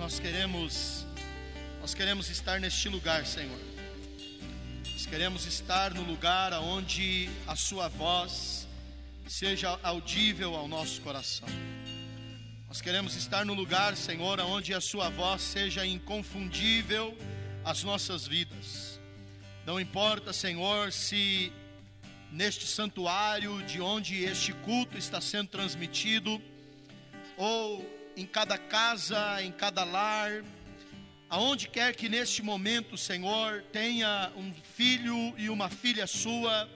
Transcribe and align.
nós 0.00 0.18
queremos 0.18 1.04
nós 1.78 1.92
queremos 1.92 2.30
estar 2.30 2.58
neste 2.58 2.88
lugar, 2.88 3.26
Senhor. 3.26 3.60
Nós 4.92 5.04
queremos 5.04 5.44
estar 5.44 5.92
no 5.92 6.02
lugar 6.02 6.54
onde 6.54 7.28
a 7.46 7.54
sua 7.54 7.88
voz 7.88 8.66
seja 9.28 9.78
audível 9.82 10.54
ao 10.56 10.66
nosso 10.66 11.02
coração. 11.02 11.46
Nós 12.66 12.80
queremos 12.80 13.14
estar 13.14 13.44
no 13.44 13.52
lugar, 13.52 13.94
Senhor, 13.94 14.40
onde 14.40 14.72
a 14.72 14.80
sua 14.80 15.10
voz 15.10 15.42
seja 15.42 15.84
inconfundível 15.84 17.14
às 17.62 17.84
nossas 17.84 18.26
vidas. 18.26 18.98
Não 19.66 19.78
importa, 19.78 20.32
Senhor, 20.32 20.92
se 20.92 21.52
neste 22.32 22.66
santuário 22.66 23.62
de 23.64 23.82
onde 23.82 24.24
este 24.24 24.54
culto 24.54 24.96
está 24.96 25.20
sendo 25.20 25.48
transmitido, 25.48 26.40
ou 27.36 27.99
em 28.20 28.26
cada 28.26 28.58
casa, 28.58 29.42
em 29.42 29.50
cada 29.50 29.82
lar, 29.82 30.44
aonde 31.30 31.66
quer 31.66 31.96
que 31.96 32.06
neste 32.06 32.42
momento, 32.42 32.94
Senhor, 32.94 33.62
tenha 33.72 34.30
um 34.36 34.52
filho 34.52 35.34
e 35.38 35.48
uma 35.48 35.70
filha 35.70 36.06
sua, 36.06 36.68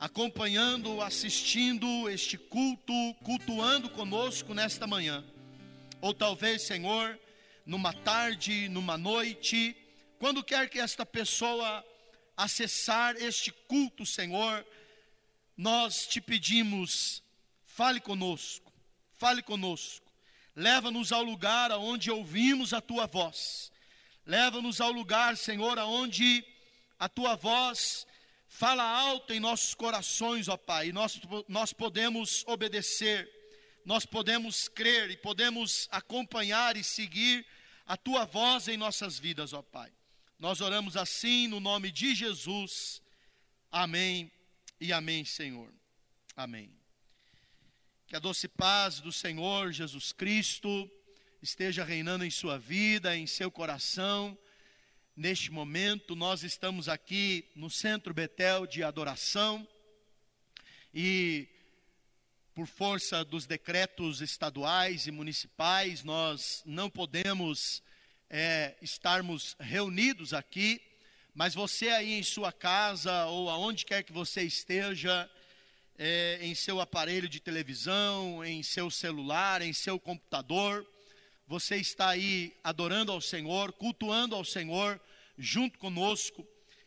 acompanhando, 0.00 1.02
assistindo 1.02 2.08
este 2.08 2.38
culto, 2.38 2.94
cultuando 3.22 3.90
conosco 3.90 4.54
nesta 4.54 4.86
manhã. 4.86 5.22
Ou 6.00 6.14
talvez, 6.14 6.62
Senhor, 6.62 7.20
numa 7.66 7.92
tarde, 7.92 8.66
numa 8.70 8.96
noite, 8.96 9.76
quando 10.18 10.42
quer 10.42 10.70
que 10.70 10.78
esta 10.78 11.04
pessoa 11.04 11.84
acessar 12.34 13.16
este 13.16 13.52
culto, 13.68 14.06
Senhor, 14.06 14.66
nós 15.58 16.06
te 16.06 16.22
pedimos, 16.22 17.22
fale 17.66 18.00
conosco, 18.00 18.72
fale 19.12 19.42
conosco, 19.42 20.03
leva-nos 20.54 21.12
ao 21.12 21.22
lugar 21.22 21.70
aonde 21.70 22.10
ouvimos 22.10 22.72
a 22.72 22.80
tua 22.80 23.06
voz, 23.06 23.72
leva-nos 24.26 24.80
ao 24.80 24.92
lugar, 24.92 25.36
Senhor, 25.36 25.78
aonde 25.78 26.44
a 26.98 27.08
tua 27.08 27.34
voz 27.34 28.06
fala 28.46 28.84
alto 28.84 29.32
em 29.32 29.40
nossos 29.40 29.74
corações, 29.74 30.48
ó 30.48 30.56
Pai, 30.56 30.88
e 30.88 30.92
nós, 30.92 31.20
nós 31.48 31.72
podemos 31.72 32.44
obedecer, 32.46 33.28
nós 33.84 34.06
podemos 34.06 34.68
crer 34.68 35.10
e 35.10 35.16
podemos 35.16 35.88
acompanhar 35.90 36.76
e 36.76 36.84
seguir 36.84 37.44
a 37.86 37.96
tua 37.96 38.24
voz 38.24 38.68
em 38.68 38.76
nossas 38.76 39.18
vidas, 39.18 39.52
ó 39.52 39.60
Pai. 39.60 39.92
Nós 40.38 40.60
oramos 40.60 40.96
assim 40.96 41.48
no 41.48 41.60
nome 41.60 41.90
de 41.90 42.14
Jesus. 42.14 43.02
Amém 43.70 44.30
e 44.80 44.92
amém, 44.92 45.24
Senhor. 45.24 45.72
Amém. 46.36 46.83
Que 48.14 48.18
a 48.18 48.20
doce 48.20 48.46
paz 48.46 49.00
do 49.00 49.10
Senhor 49.10 49.72
Jesus 49.72 50.12
Cristo 50.12 50.88
esteja 51.42 51.82
reinando 51.82 52.24
em 52.24 52.30
sua 52.30 52.56
vida, 52.56 53.16
em 53.16 53.26
seu 53.26 53.50
coração. 53.50 54.38
Neste 55.16 55.50
momento, 55.50 56.14
nós 56.14 56.44
estamos 56.44 56.88
aqui 56.88 57.50
no 57.56 57.68
Centro 57.68 58.14
Betel 58.14 58.68
de 58.68 58.84
Adoração 58.84 59.66
e, 60.94 61.48
por 62.54 62.68
força 62.68 63.24
dos 63.24 63.46
decretos 63.46 64.20
estaduais 64.20 65.08
e 65.08 65.10
municipais, 65.10 66.04
nós 66.04 66.62
não 66.64 66.88
podemos 66.88 67.82
é, 68.30 68.76
estarmos 68.80 69.56
reunidos 69.58 70.32
aqui, 70.32 70.80
mas 71.34 71.52
você 71.52 71.88
aí 71.88 72.12
em 72.12 72.22
sua 72.22 72.52
casa 72.52 73.26
ou 73.26 73.50
aonde 73.50 73.84
quer 73.84 74.04
que 74.04 74.12
você 74.12 74.42
esteja, 74.42 75.28
é, 75.98 76.38
em 76.40 76.54
seu 76.54 76.80
aparelho 76.80 77.28
de 77.28 77.40
televisão, 77.40 78.44
em 78.44 78.62
seu 78.62 78.90
celular, 78.90 79.62
em 79.62 79.72
seu 79.72 79.98
computador, 79.98 80.86
você 81.46 81.76
está 81.76 82.08
aí 82.08 82.56
adorando 82.64 83.12
ao 83.12 83.20
Senhor, 83.20 83.72
cultuando 83.72 84.34
ao 84.34 84.44
Senhor 84.44 85.00
junto 85.36 85.78
conosco. 85.78 86.46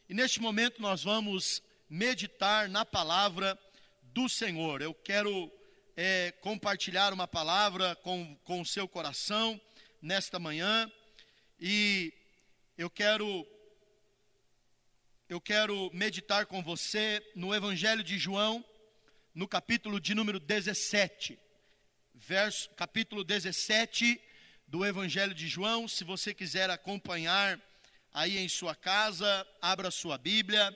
E 0.09 0.13
neste 0.13 0.41
momento 0.41 0.81
nós 0.81 1.03
vamos 1.03 1.61
meditar 1.89 2.67
na 2.67 2.83
palavra 2.83 3.57
do 4.01 4.27
Senhor. 4.27 4.81
Eu 4.81 4.93
quero 4.93 5.51
é, 5.95 6.33
compartilhar 6.41 7.13
uma 7.13 7.27
palavra 7.27 7.95
com, 7.97 8.35
com 8.43 8.61
o 8.61 8.65
seu 8.65 8.87
coração 8.87 9.59
nesta 10.01 10.39
manhã. 10.39 10.91
E 11.59 12.13
eu 12.77 12.89
quero 12.89 13.45
eu 15.29 15.41
quero 15.41 15.91
meditar 15.93 16.45
com 16.45 16.63
você 16.63 17.21
no 17.35 17.53
Evangelho 17.53 18.01
de 18.01 18.17
João, 18.17 18.63
no 19.37 19.47
capítulo 19.47 19.99
de 19.99 20.15
número 20.15 20.39
17. 20.39 21.37
Verso 22.15 22.71
capítulo 22.71 23.23
17 23.23 24.19
do 24.65 24.83
Evangelho 24.83 25.31
de 25.31 25.47
João, 25.47 25.87
se 25.87 26.03
você 26.03 26.33
quiser 26.33 26.71
acompanhar 26.71 27.61
aí 28.11 28.39
em 28.39 28.49
sua 28.49 28.73
casa, 28.73 29.47
abra 29.61 29.91
sua 29.91 30.17
Bíblia, 30.17 30.75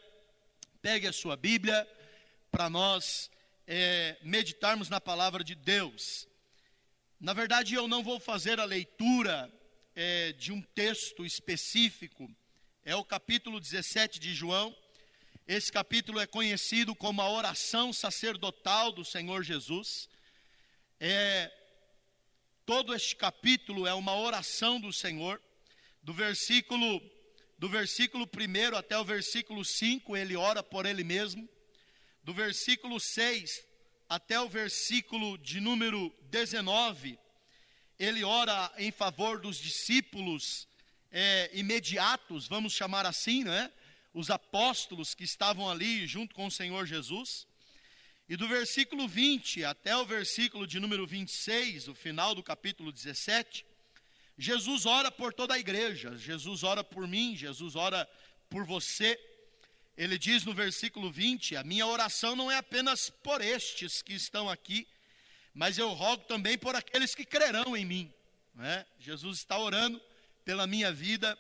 pegue 0.80 1.08
a 1.08 1.12
sua 1.12 1.36
Bíblia 1.36 1.88
para 2.52 2.70
nós 2.70 3.32
é, 3.66 4.16
meditarmos 4.22 4.90
na 4.90 5.02
palavra 5.02 5.44
de 5.44 5.56
Deus. 5.56 6.28
Na 7.20 7.34
verdade, 7.34 7.74
eu 7.74 7.88
não 7.88 8.04
vou 8.04 8.20
fazer 8.20 8.60
a 8.60 8.66
leitura 8.66 9.52
é, 9.96 10.34
de 10.34 10.52
um 10.52 10.62
texto 10.62 11.26
específico, 11.26 12.30
é 12.86 12.96
o 12.96 13.04
capítulo 13.04 13.60
17 13.60 14.20
de 14.20 14.36
João. 14.36 14.72
Esse 15.48 15.72
capítulo 15.72 16.20
é 16.20 16.28
conhecido 16.28 16.96
como 16.96 17.22
a 17.22 17.30
oração 17.30 17.92
sacerdotal 17.92 18.92
do 18.92 19.04
Senhor 19.04 19.44
Jesus. 19.44 20.08
É, 21.00 21.52
todo 22.66 22.94
este 22.94 23.16
capítulo 23.16 23.88
é 23.88 23.94
uma 23.94 24.16
oração 24.16 24.80
do 24.80 24.94
Senhor, 24.94 25.42
do 26.04 26.14
versículo 26.14 27.02
do 27.58 27.70
versículo 27.70 28.26
1 28.26 28.76
até 28.76 28.98
o 28.98 29.04
versículo 29.04 29.64
5, 29.64 30.18
ele 30.18 30.36
ora 30.36 30.64
por 30.64 30.86
ele 30.86 31.04
mesmo. 31.04 31.48
Do 32.24 32.34
versículo 32.34 33.00
6 33.00 33.64
até 34.10 34.40
o 34.40 34.50
versículo 34.50 35.38
de 35.38 35.60
número 35.60 36.12
19, 36.24 37.20
ele 38.00 38.24
ora 38.24 38.72
em 38.78 38.92
favor 38.92 39.40
dos 39.40 39.58
discípulos 39.58 40.68
é, 41.12 41.52
imediatos, 41.54 42.48
vamos 42.48 42.74
chamar 42.74 43.06
assim, 43.06 43.44
né? 43.44 43.72
Os 44.14 44.30
apóstolos 44.30 45.14
que 45.14 45.24
estavam 45.24 45.70
ali 45.70 46.06
junto 46.06 46.36
com 46.36 46.46
o 46.46 46.52
Senhor 46.52 46.86
Jesus. 46.86 47.48
E 48.28 48.36
do 48.38 48.48
versículo 48.48 49.08
20 49.08 49.64
até 49.66 49.96
o 49.96 50.06
versículo 50.06 50.66
de 50.66 50.80
número 50.80 51.06
26, 51.06 51.88
o 51.88 51.94
final 51.94 52.34
do 52.34 52.42
capítulo 52.42 52.92
17, 52.92 53.66
Jesus 54.38 54.86
ora 54.86 55.12
por 55.12 55.34
toda 55.34 55.54
a 55.54 55.60
igreja, 55.60 56.18
Jesus 56.18 56.64
ora 56.64 56.84
por 56.84 57.08
mim, 57.08 57.36
Jesus 57.36 57.76
ora 57.76 58.10
por 58.50 58.66
você. 58.66 59.20
Ele 59.98 60.18
diz 60.18 60.44
no 60.46 60.54
versículo 60.54 61.12
20: 61.12 61.56
A 61.56 61.64
minha 61.64 61.86
oração 61.86 62.36
não 62.36 62.50
é 62.50 62.58
apenas 62.58 63.10
por 63.10 63.42
estes 63.42 64.02
que 64.02 64.14
estão 64.14 64.50
aqui, 64.50 64.88
mas 65.54 65.78
eu 65.78 65.90
rogo 65.90 66.24
também 66.24 66.58
por 66.58 66.76
aqueles 66.76 67.14
que 67.14 67.26
crerão 67.26 67.76
em 67.76 67.86
mim. 67.86 68.14
É? 68.60 68.86
Jesus 69.00 69.40
está 69.40 69.58
orando 69.58 70.02
pela 70.44 70.68
minha 70.68 70.92
vida 70.92 71.38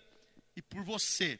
e 0.55 0.61
por 0.61 0.83
você. 0.83 1.39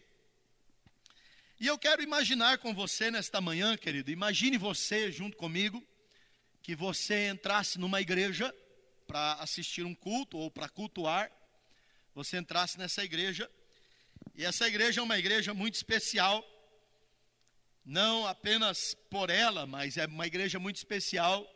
E 1.62 1.68
eu 1.68 1.78
quero 1.78 2.02
imaginar 2.02 2.58
com 2.58 2.74
você 2.74 3.12
nesta 3.12 3.40
manhã, 3.40 3.78
querido, 3.78 4.10
imagine 4.10 4.58
você 4.58 5.12
junto 5.12 5.38
comigo, 5.38 5.88
que 6.60 6.76
você 6.76 7.30
entrasse 7.30 7.78
numa 7.78 8.02
igreja 8.02 8.52
para 9.06 9.34
assistir 9.34 9.86
um 9.86 9.94
culto 9.94 10.40
ou 10.40 10.50
para 10.50 10.68
cultuar, 10.68 11.32
você 12.16 12.40
entrasse 12.40 12.80
nessa 12.80 13.04
igreja, 13.04 13.48
e 14.34 14.44
essa 14.44 14.68
igreja 14.68 15.02
é 15.02 15.04
uma 15.04 15.20
igreja 15.20 15.54
muito 15.54 15.76
especial, 15.76 16.44
não 17.86 18.26
apenas 18.26 18.96
por 19.08 19.30
ela, 19.30 19.68
mas 19.68 19.98
é 19.98 20.08
uma 20.08 20.26
igreja 20.26 20.58
muito 20.58 20.78
especial 20.78 21.48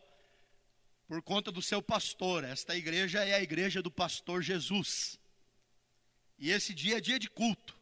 por 1.08 1.20
conta 1.24 1.52
do 1.52 1.64
seu 1.64 1.82
pastor. 1.82 2.44
Esta 2.44 2.78
igreja 2.78 3.26
é 3.26 3.34
a 3.34 3.42
igreja 3.42 3.82
do 3.82 3.90
pastor 3.90 4.44
Jesus. 4.44 5.18
E 6.38 6.52
esse 6.52 6.76
dia 6.76 6.98
é 6.98 7.02
dia 7.02 7.18
de 7.18 7.28
culto. 7.28 7.76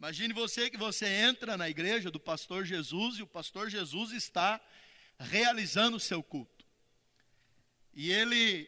Imagine 0.00 0.32
você 0.32 0.70
que 0.70 0.78
você 0.78 1.06
entra 1.06 1.58
na 1.58 1.68
igreja 1.68 2.10
do 2.10 2.18
pastor 2.18 2.64
Jesus 2.64 3.18
e 3.18 3.22
o 3.22 3.26
pastor 3.26 3.68
Jesus 3.68 4.12
está 4.12 4.58
realizando 5.18 5.98
o 5.98 6.00
seu 6.00 6.22
culto. 6.22 6.64
E 7.92 8.10
ele 8.10 8.66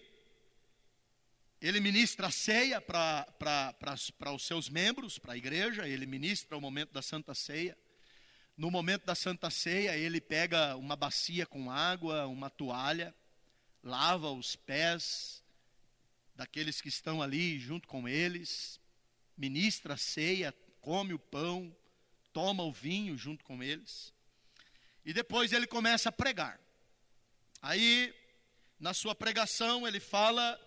ele 1.58 1.80
ministra 1.80 2.26
a 2.26 2.30
ceia 2.30 2.82
para 2.82 4.34
os 4.34 4.46
seus 4.46 4.68
membros, 4.68 5.18
para 5.18 5.32
a 5.32 5.36
igreja, 5.36 5.88
ele 5.88 6.04
ministra 6.04 6.54
o 6.54 6.60
momento 6.60 6.92
da 6.92 7.00
Santa 7.00 7.34
Ceia. 7.34 7.78
No 8.54 8.70
momento 8.70 9.06
da 9.06 9.14
Santa 9.14 9.48
Ceia, 9.48 9.96
ele 9.96 10.20
pega 10.20 10.76
uma 10.76 10.96
bacia 10.96 11.46
com 11.46 11.70
água, 11.70 12.26
uma 12.26 12.50
toalha, 12.50 13.14
lava 13.82 14.30
os 14.30 14.54
pés 14.54 15.42
daqueles 16.34 16.82
que 16.82 16.90
estão 16.90 17.22
ali 17.22 17.58
junto 17.58 17.88
com 17.88 18.06
eles, 18.06 18.78
ministra 19.34 19.94
a 19.94 19.96
ceia, 19.96 20.54
come 20.82 21.14
o 21.14 21.18
pão, 21.18 21.74
toma 22.32 22.62
o 22.64 22.72
vinho 22.72 23.16
junto 23.16 23.44
com 23.44 23.62
eles. 23.62 24.12
E 25.04 25.12
depois 25.12 25.52
ele 25.52 25.66
começa 25.66 26.10
a 26.10 26.12
pregar. 26.12 26.60
Aí, 27.62 28.12
na 28.78 28.92
sua 28.92 29.14
pregação, 29.14 29.86
ele 29.86 30.00
fala 30.00 30.60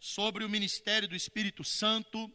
sobre 0.00 0.44
o 0.44 0.48
ministério 0.48 1.06
do 1.06 1.14
Espírito 1.14 1.62
Santo, 1.62 2.32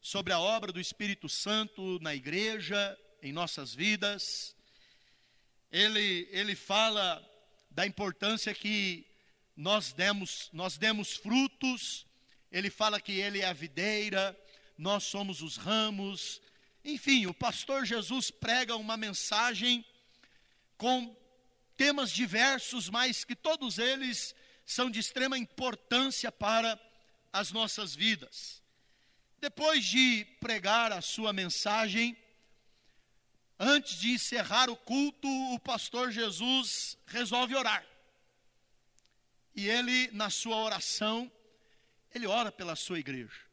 sobre 0.00 0.32
a 0.32 0.38
obra 0.38 0.70
do 0.70 0.80
Espírito 0.80 1.28
Santo 1.28 1.98
na 2.00 2.14
igreja, 2.14 2.98
em 3.22 3.32
nossas 3.32 3.74
vidas. 3.74 4.54
Ele, 5.70 6.28
ele 6.30 6.54
fala 6.54 7.26
da 7.70 7.86
importância 7.86 8.54
que 8.54 9.06
nós 9.56 9.92
demos, 9.92 10.50
nós 10.52 10.76
demos 10.76 11.16
frutos. 11.16 12.06
Ele 12.50 12.68
fala 12.68 13.00
que 13.00 13.12
ele 13.12 13.40
é 13.40 13.46
a 13.46 13.52
videira, 13.54 14.38
nós 14.82 15.04
somos 15.04 15.42
os 15.42 15.56
ramos. 15.56 16.42
Enfim, 16.84 17.26
o 17.26 17.32
pastor 17.32 17.86
Jesus 17.86 18.32
prega 18.32 18.74
uma 18.74 18.96
mensagem 18.96 19.84
com 20.76 21.16
temas 21.76 22.10
diversos, 22.10 22.90
mas 22.90 23.22
que 23.24 23.36
todos 23.36 23.78
eles 23.78 24.34
são 24.66 24.90
de 24.90 24.98
extrema 24.98 25.38
importância 25.38 26.32
para 26.32 26.76
as 27.32 27.52
nossas 27.52 27.94
vidas. 27.94 28.60
Depois 29.38 29.84
de 29.84 30.26
pregar 30.40 30.90
a 30.90 31.00
sua 31.00 31.32
mensagem, 31.32 32.16
antes 33.56 34.00
de 34.00 34.10
encerrar 34.10 34.68
o 34.68 34.76
culto, 34.76 35.28
o 35.54 35.60
pastor 35.60 36.10
Jesus 36.10 36.98
resolve 37.06 37.54
orar. 37.54 37.86
E 39.54 39.68
ele, 39.68 40.10
na 40.10 40.28
sua 40.28 40.56
oração, 40.56 41.30
ele 42.12 42.26
ora 42.26 42.50
pela 42.50 42.74
sua 42.74 42.98
igreja. 42.98 43.51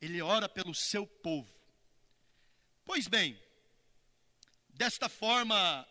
Ele 0.00 0.22
ora 0.22 0.48
pelo 0.48 0.74
seu 0.74 1.06
povo. 1.06 1.52
Pois 2.84 3.06
bem, 3.08 3.40
desta 4.70 5.08
forma, 5.08 5.86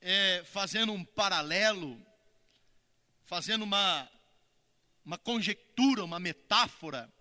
é, 0.00 0.42
fazendo 0.44 0.92
um 0.92 1.04
paralelo, 1.04 2.04
fazendo 3.24 3.62
uma, 3.62 4.10
uma 5.04 5.18
conjectura, 5.18 6.04
uma 6.04 6.18
metáfora, 6.18 7.12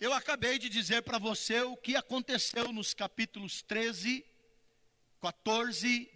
eu 0.00 0.12
acabei 0.12 0.58
de 0.58 0.68
dizer 0.68 1.02
para 1.02 1.18
você 1.18 1.60
o 1.62 1.76
que 1.76 1.96
aconteceu 1.96 2.72
nos 2.72 2.94
capítulos 2.94 3.62
13, 3.62 4.24
14, 5.20 6.08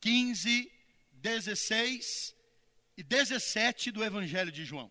15, 0.00 0.72
16 1.12 2.34
e 2.96 3.02
17 3.02 3.90
do 3.90 4.02
Evangelho 4.02 4.50
de 4.50 4.64
João. 4.64 4.90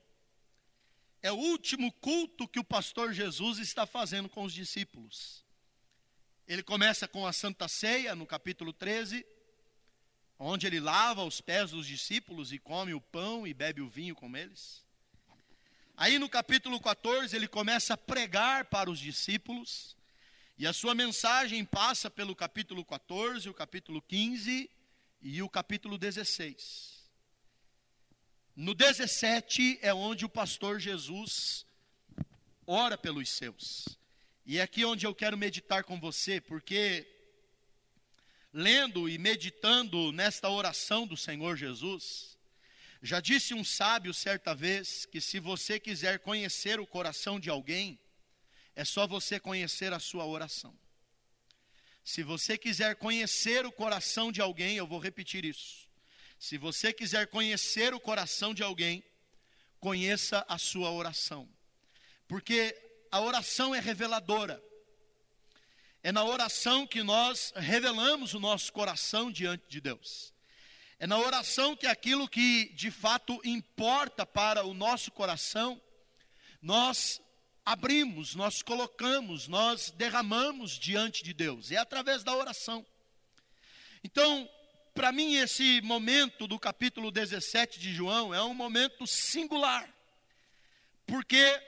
É 1.25 1.31
o 1.31 1.37
último 1.37 1.91
culto 1.91 2.47
que 2.47 2.59
o 2.59 2.63
pastor 2.63 3.11
Jesus 3.11 3.57
está 3.57 3.87
fazendo 3.87 4.29
com 4.29 4.43
os 4.43 4.53
discípulos. 4.53 5.43
Ele 6.47 6.61
começa 6.61 7.07
com 7.07 7.25
a 7.25 7.33
Santa 7.33 7.67
Ceia, 7.67 8.13
no 8.13 8.27
capítulo 8.27 8.71
13, 8.71 9.25
onde 10.37 10.67
ele 10.67 10.79
lava 10.79 11.23
os 11.23 11.41
pés 11.41 11.71
dos 11.71 11.87
discípulos 11.87 12.53
e 12.53 12.59
come 12.59 12.93
o 12.93 13.01
pão 13.01 13.47
e 13.47 13.55
bebe 13.55 13.81
o 13.81 13.89
vinho 13.89 14.13
com 14.13 14.37
eles. 14.37 14.85
Aí 15.97 16.19
no 16.19 16.29
capítulo 16.29 16.79
14 16.79 17.35
ele 17.35 17.47
começa 17.47 17.95
a 17.95 17.97
pregar 17.97 18.65
para 18.65 18.91
os 18.91 18.99
discípulos, 18.99 19.97
e 20.59 20.67
a 20.67 20.73
sua 20.73 20.93
mensagem 20.93 21.65
passa 21.65 22.07
pelo 22.07 22.35
capítulo 22.35 22.85
14, 22.85 23.49
o 23.49 23.53
capítulo 23.55 23.99
15 23.99 24.69
e 25.23 25.41
o 25.41 25.49
capítulo 25.49 25.97
16. 25.97 26.94
No 28.55 28.73
17 28.73 29.79
é 29.81 29.93
onde 29.93 30.23
o 30.23 30.29
pastor 30.29 30.79
Jesus 30.79 31.65
ora 32.65 32.97
pelos 32.97 33.29
seus. 33.29 33.99
E 34.45 34.59
é 34.59 34.61
aqui 34.61 34.85
onde 34.85 35.05
eu 35.05 35.13
quero 35.13 35.37
meditar 35.37 35.83
com 35.83 35.99
você, 35.99 36.39
porque 36.39 37.05
lendo 38.53 39.09
e 39.09 39.17
meditando 39.17 40.13
nesta 40.13 40.49
oração 40.49 41.05
do 41.05 41.17
Senhor 41.17 41.57
Jesus, 41.57 42.37
já 43.01 43.19
disse 43.19 43.53
um 43.53 43.63
sábio 43.63 44.13
certa 44.13 44.55
vez 44.55 45.05
que 45.05 45.19
se 45.19 45.37
você 45.37 45.77
quiser 45.77 46.19
conhecer 46.19 46.79
o 46.79 46.87
coração 46.87 47.37
de 47.37 47.49
alguém, 47.49 47.99
é 48.73 48.85
só 48.85 49.05
você 49.05 49.37
conhecer 49.37 49.91
a 49.91 49.99
sua 49.99 50.25
oração. 50.25 50.73
Se 52.05 52.23
você 52.23 52.57
quiser 52.57 52.95
conhecer 52.95 53.65
o 53.65 53.71
coração 53.71 54.31
de 54.31 54.39
alguém, 54.39 54.77
eu 54.77 54.87
vou 54.87 54.99
repetir 54.99 55.43
isso. 55.43 55.84
Se 56.47 56.59
você 56.59 56.93
quiser 56.93 57.25
conhecer 57.25 57.91
o 57.95 57.99
coração 57.99 58.53
de 58.53 58.61
alguém, 58.61 59.03
conheça 59.79 60.45
a 60.47 60.59
sua 60.59 60.91
oração. 60.91 61.49
Porque 62.27 62.79
a 63.11 63.19
oração 63.19 63.73
é 63.73 63.79
reveladora. 63.79 64.63
É 66.03 66.11
na 66.11 66.23
oração 66.23 66.85
que 66.85 67.01
nós 67.01 67.51
revelamos 67.55 68.35
o 68.35 68.39
nosso 68.39 68.71
coração 68.71 69.31
diante 69.31 69.67
de 69.67 69.81
Deus. 69.81 70.35
É 70.99 71.07
na 71.07 71.17
oração 71.17 71.75
que 71.75 71.87
aquilo 71.87 72.29
que 72.29 72.71
de 72.75 72.91
fato 72.91 73.41
importa 73.43 74.23
para 74.23 74.63
o 74.63 74.75
nosso 74.75 75.09
coração, 75.09 75.81
nós 76.61 77.19
abrimos, 77.65 78.35
nós 78.35 78.61
colocamos, 78.61 79.47
nós 79.47 79.89
derramamos 79.89 80.77
diante 80.77 81.23
de 81.23 81.33
Deus. 81.33 81.71
É 81.71 81.77
através 81.77 82.23
da 82.23 82.35
oração. 82.35 82.85
Então, 84.03 84.47
para 84.95 85.11
mim, 85.11 85.35
esse 85.35 85.81
momento 85.81 86.47
do 86.47 86.57
capítulo 86.57 87.11
17 87.11 87.77
de 87.81 87.93
João 87.93 88.33
é 88.33 88.41
um 88.41 88.53
momento 88.53 89.05
singular, 89.05 89.93
porque 91.05 91.61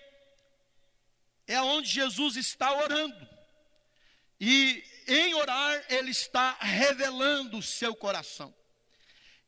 é 1.45 1.61
onde 1.61 1.89
Jesus 1.89 2.37
está 2.37 2.73
orando. 2.73 3.27
E 4.39 4.81
em 5.07 5.33
orar, 5.33 5.85
ele 5.89 6.11
está 6.11 6.57
revelando 6.61 7.57
o 7.57 7.61
seu 7.61 7.93
coração. 7.93 8.55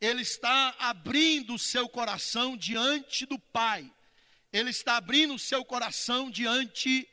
Ele 0.01 0.23
está 0.23 0.75
abrindo 0.77 1.53
o 1.53 1.59
seu 1.59 1.87
coração 1.87 2.57
diante 2.57 3.25
do 3.25 3.39
Pai. 3.39 3.89
Ele 4.51 4.71
está 4.71 4.97
abrindo 4.97 5.35
o 5.35 5.39
seu 5.39 5.63
coração 5.63 6.29
diante 6.29 7.07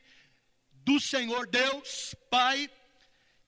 do 0.83 0.99
Senhor 0.99 1.47
Deus, 1.47 2.13
Pai, 2.29 2.69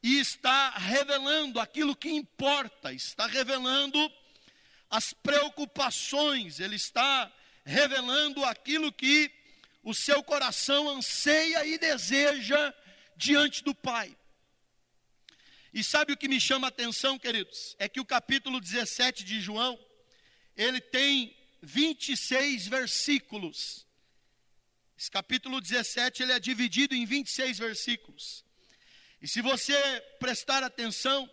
e 0.01 0.19
está 0.19 0.71
revelando 0.71 1.59
aquilo 1.59 1.95
que 1.95 2.09
importa, 2.09 2.93
está 2.93 3.27
revelando 3.27 3.99
as 4.89 5.13
preocupações, 5.13 6.59
ele 6.59 6.75
está 6.75 7.31
revelando 7.65 8.43
aquilo 8.45 8.91
que 8.91 9.31
o 9.83 9.93
seu 9.93 10.23
coração 10.23 10.89
anseia 10.89 11.65
e 11.65 11.77
deseja 11.77 12.73
diante 13.15 13.63
do 13.63 13.75
Pai. 13.75 14.15
E 15.73 15.83
sabe 15.83 16.13
o 16.13 16.17
que 16.17 16.27
me 16.27 16.39
chama 16.41 16.67
a 16.67 16.69
atenção, 16.69 17.19
queridos? 17.19 17.75
É 17.77 17.87
que 17.87 17.99
o 17.99 18.05
capítulo 18.05 18.59
17 18.59 19.23
de 19.23 19.39
João, 19.39 19.79
ele 20.55 20.81
tem 20.81 21.35
26 21.61 22.67
versículos. 22.67 23.85
Esse 24.97 25.11
capítulo 25.11 25.61
17, 25.61 26.23
ele 26.23 26.31
é 26.31 26.39
dividido 26.39 26.95
em 26.95 27.05
26 27.05 27.59
versículos. 27.59 28.43
E 29.21 29.27
se 29.27 29.41
você 29.41 29.75
prestar 30.19 30.63
atenção, 30.63 31.29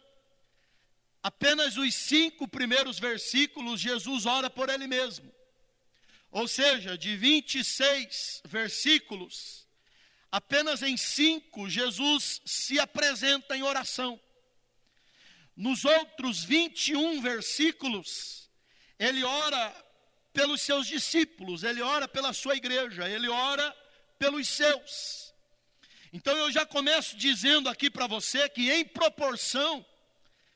apenas 1.22 1.76
os 1.76 1.94
cinco 1.94 2.48
primeiros 2.48 2.98
versículos, 2.98 3.80
Jesus 3.80 4.26
ora 4.26 4.50
por 4.50 4.68
ele 4.68 4.86
mesmo. 4.86 5.32
Ou 6.30 6.48
seja, 6.48 6.98
de 6.98 7.16
26 7.16 8.42
versículos, 8.44 9.66
apenas 10.30 10.82
em 10.82 10.96
cinco, 10.96 11.68
Jesus 11.68 12.42
se 12.44 12.78
apresenta 12.78 13.56
em 13.56 13.62
oração. 13.62 14.20
Nos 15.56 15.84
outros 15.84 16.44
21 16.44 17.22
versículos, 17.22 18.50
ele 18.98 19.24
ora 19.24 19.84
pelos 20.32 20.60
seus 20.60 20.86
discípulos, 20.86 21.62
ele 21.62 21.80
ora 21.80 22.06
pela 22.06 22.34
sua 22.34 22.56
igreja, 22.56 23.08
ele 23.08 23.28
ora 23.28 23.74
pelos 24.18 24.46
seus. 24.48 25.25
Então 26.16 26.34
eu 26.34 26.50
já 26.50 26.64
começo 26.64 27.14
dizendo 27.14 27.68
aqui 27.68 27.90
para 27.90 28.06
você 28.06 28.48
que 28.48 28.72
em 28.72 28.86
proporção, 28.86 29.84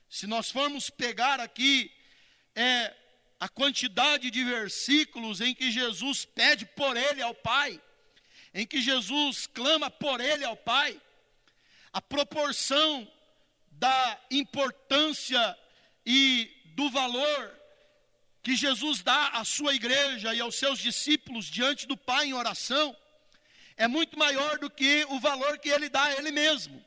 se 0.09 0.27
nós 0.27 0.51
formos 0.51 0.89
pegar 0.89 1.39
aqui 1.39 1.93
é, 2.57 2.97
a 3.39 3.47
quantidade 3.47 4.31
de 4.31 4.43
versículos 4.43 5.43
em 5.43 5.55
que 5.55 5.71
Jesus 5.71 6.25
pede 6.25 6.65
por 6.65 6.97
ele 6.97 7.21
ao 7.21 7.35
Pai, 7.35 7.79
em 8.55 8.67
que 8.67 8.81
Jesus 8.81 9.47
clama 9.47 9.91
por 9.91 10.19
ele 10.19 10.47
ao 10.47 10.57
Pai, 10.57 10.99
a 11.93 12.01
proporção 12.01 13.07
da 13.71 14.19
importância 14.31 15.59
e 16.07 16.51
do 16.75 16.89
valor 16.89 17.61
que 18.43 18.57
Jesus 18.57 19.03
dá 19.03 19.29
à 19.29 19.45
sua 19.45 19.75
igreja 19.75 20.35
e 20.35 20.41
aos 20.41 20.55
seus 20.55 20.79
discípulos 20.79 21.51
diante 21.51 21.87
do 21.87 21.99
Pai 21.99 22.29
em 22.29 22.33
oração, 22.33 22.97
é 23.81 23.89
muito 23.89 24.19
maior 24.19 24.59
do 24.59 24.69
que 24.69 25.07
o 25.09 25.19
valor 25.19 25.59
que 25.59 25.71
ele 25.71 25.89
dá 25.89 26.03
a 26.03 26.13
ele 26.13 26.31
mesmo. 26.31 26.85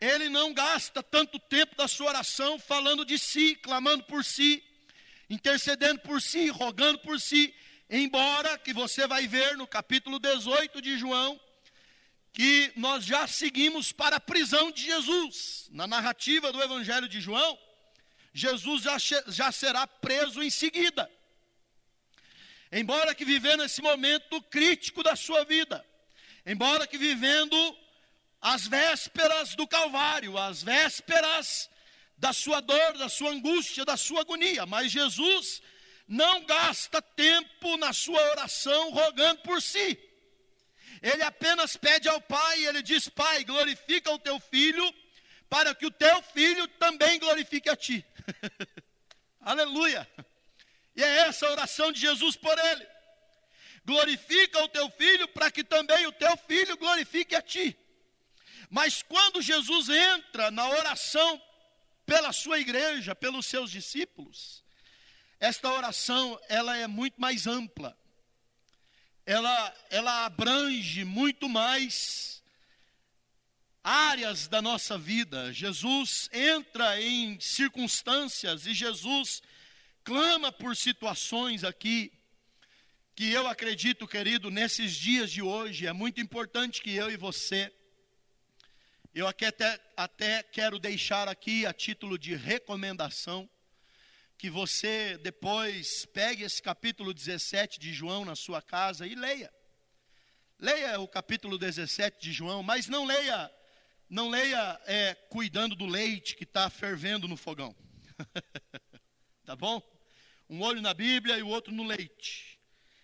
Ele 0.00 0.28
não 0.28 0.52
gasta 0.52 1.00
tanto 1.00 1.38
tempo 1.38 1.76
da 1.76 1.86
sua 1.86 2.08
oração 2.08 2.58
falando 2.58 3.04
de 3.04 3.16
si, 3.16 3.54
clamando 3.54 4.02
por 4.02 4.24
si, 4.24 4.64
intercedendo 5.30 6.00
por 6.00 6.20
si, 6.20 6.48
rogando 6.48 6.98
por 6.98 7.20
si, 7.20 7.54
embora 7.88 8.58
que 8.58 8.72
você 8.72 9.06
vai 9.06 9.28
ver 9.28 9.56
no 9.56 9.64
capítulo 9.64 10.18
18 10.18 10.82
de 10.82 10.98
João, 10.98 11.40
que 12.32 12.72
nós 12.74 13.04
já 13.04 13.28
seguimos 13.28 13.92
para 13.92 14.16
a 14.16 14.20
prisão 14.20 14.72
de 14.72 14.86
Jesus. 14.86 15.68
Na 15.70 15.86
narrativa 15.86 16.50
do 16.50 16.60
Evangelho 16.60 17.08
de 17.08 17.20
João, 17.20 17.56
Jesus 18.34 18.82
já, 18.82 18.96
já 19.28 19.52
será 19.52 19.86
preso 19.86 20.42
em 20.42 20.50
seguida. 20.50 21.08
Embora 22.72 23.14
que 23.14 23.24
vivendo 23.24 23.64
esse 23.64 23.80
momento 23.80 24.40
crítico 24.42 25.02
da 25.02 25.16
sua 25.16 25.44
vida, 25.44 25.84
embora 26.44 26.86
que 26.86 26.98
vivendo 26.98 27.56
as 28.40 28.66
vésperas 28.66 29.54
do 29.54 29.66
Calvário, 29.66 30.38
as 30.38 30.62
vésperas 30.62 31.70
da 32.16 32.32
sua 32.32 32.60
dor, 32.60 32.96
da 32.96 33.08
sua 33.08 33.30
angústia, 33.30 33.84
da 33.84 33.96
sua 33.96 34.20
agonia, 34.22 34.64
mas 34.66 34.92
Jesus 34.92 35.62
não 36.08 36.44
gasta 36.44 37.02
tempo 37.02 37.76
na 37.76 37.92
sua 37.92 38.20
oração 38.30 38.90
rogando 38.90 39.42
por 39.42 39.60
si. 39.60 39.98
Ele 41.02 41.22
apenas 41.22 41.76
pede 41.76 42.08
ao 42.08 42.20
Pai, 42.20 42.64
ele 42.64 42.82
diz: 42.82 43.08
Pai, 43.08 43.44
glorifica 43.44 44.10
o 44.10 44.18
teu 44.18 44.38
filho, 44.40 44.94
para 45.48 45.74
que 45.74 45.86
o 45.86 45.90
teu 45.90 46.22
filho 46.22 46.66
também 46.68 47.18
glorifique 47.18 47.68
a 47.68 47.76
ti. 47.76 48.04
Aleluia. 49.40 50.08
E 50.96 51.02
é 51.02 51.28
essa 51.28 51.46
a 51.46 51.50
oração 51.52 51.92
de 51.92 52.00
Jesus 52.00 52.36
por 52.36 52.58
ele. 52.58 52.86
Glorifica 53.84 54.64
o 54.64 54.68
teu 54.68 54.90
filho, 54.90 55.28
para 55.28 55.50
que 55.50 55.62
também 55.62 56.06
o 56.06 56.12
teu 56.12 56.36
filho 56.38 56.76
glorifique 56.76 57.36
a 57.36 57.42
ti. 57.42 57.76
Mas 58.70 59.02
quando 59.02 59.42
Jesus 59.42 59.88
entra 59.88 60.50
na 60.50 60.68
oração 60.68 61.40
pela 62.04 62.32
sua 62.32 62.58
igreja, 62.58 63.14
pelos 63.14 63.46
seus 63.46 63.70
discípulos, 63.70 64.64
esta 65.38 65.70
oração 65.70 66.40
ela 66.48 66.76
é 66.76 66.86
muito 66.86 67.20
mais 67.20 67.46
ampla. 67.46 67.96
Ela, 69.24 69.74
ela 69.90 70.24
abrange 70.24 71.04
muito 71.04 71.48
mais 71.48 72.42
áreas 73.82 74.48
da 74.48 74.62
nossa 74.62 74.96
vida. 74.96 75.52
Jesus 75.52 76.28
entra 76.32 77.00
em 77.00 77.38
circunstâncias 77.38 78.66
e 78.66 78.74
Jesus 78.74 79.42
clama 80.06 80.52
por 80.52 80.76
situações 80.76 81.64
aqui 81.64 82.12
que 83.16 83.32
eu 83.32 83.48
acredito, 83.48 84.06
querido, 84.06 84.52
nesses 84.52 84.94
dias 84.94 85.32
de 85.32 85.42
hoje 85.42 85.84
é 85.84 85.92
muito 85.92 86.20
importante 86.20 86.80
que 86.80 86.94
eu 86.94 87.10
e 87.10 87.16
você 87.16 87.74
eu 89.12 89.26
até, 89.26 89.80
até 89.96 90.44
quero 90.44 90.78
deixar 90.78 91.26
aqui 91.26 91.66
a 91.66 91.72
título 91.72 92.16
de 92.16 92.36
recomendação 92.36 93.50
que 94.38 94.48
você 94.48 95.18
depois 95.18 96.06
pegue 96.06 96.44
esse 96.44 96.62
capítulo 96.62 97.12
17 97.12 97.80
de 97.80 97.92
João 97.92 98.24
na 98.24 98.36
sua 98.36 98.62
casa 98.62 99.08
e 99.08 99.16
leia. 99.16 99.52
Leia 100.56 101.00
o 101.00 101.08
capítulo 101.08 101.58
17 101.58 102.20
de 102.20 102.32
João, 102.32 102.62
mas 102.62 102.86
não 102.86 103.04
leia, 103.04 103.50
não 104.08 104.28
leia 104.28 104.80
é, 104.86 105.14
cuidando 105.30 105.74
do 105.74 105.86
leite 105.86 106.36
que 106.36 106.44
está 106.44 106.70
fervendo 106.70 107.26
no 107.26 107.36
fogão. 107.36 107.74
tá 109.44 109.56
bom? 109.56 109.95
Um 110.48 110.62
olho 110.62 110.80
na 110.80 110.94
Bíblia 110.94 111.38
e 111.38 111.42
o 111.42 111.48
outro 111.48 111.72
no 111.72 111.84
leite. 111.84 112.58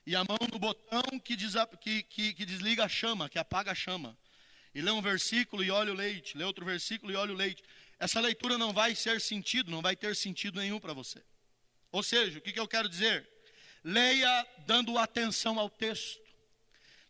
E 0.07 0.17
a 0.17 0.25
mão 0.25 0.39
no 0.53 0.59
botão 0.59 1.03
que, 1.23 1.37
que, 1.37 2.03
que, 2.03 2.35
que 2.35 2.45
desliga 2.45 2.85
a 2.85 2.89
chama, 2.89 3.29
que 3.29 3.39
apaga 3.39 3.73
a 3.73 3.75
chama 3.75 4.17
e 4.75 4.81
lê 4.81 4.91
um 4.91 5.03
versículo 5.03 5.63
e 5.63 5.71
olha 5.71 5.93
o 5.93 5.95
leite, 5.95 6.37
lê 6.37 6.45
outro 6.45 6.65
versículo 6.65 7.13
e 7.13 7.17
olha 7.17 7.33
o 7.33 7.37
leite. 7.37 7.63
Essa 7.99 8.21
leitura 8.21 8.57
não 8.57 8.73
vai 8.73 8.95
ser 8.95 9.21
sentido, 9.21 9.71
não 9.71 9.83
vai 9.83 9.95
ter 9.95 10.17
sentido 10.17 10.59
nenhum 10.59 10.81
para 10.81 10.93
você. 10.93 11.23
Ou 11.91 12.03
seja, 12.03 12.39
o 12.39 12.43
que, 12.43 12.53
que 12.53 12.61
eu 12.61 12.67
quero 12.67 12.89
dizer? 12.89 13.29
Leia 13.85 14.47
dando 14.67 14.97
atenção 14.97 15.59
ao 15.59 15.69
texto. 15.69 16.21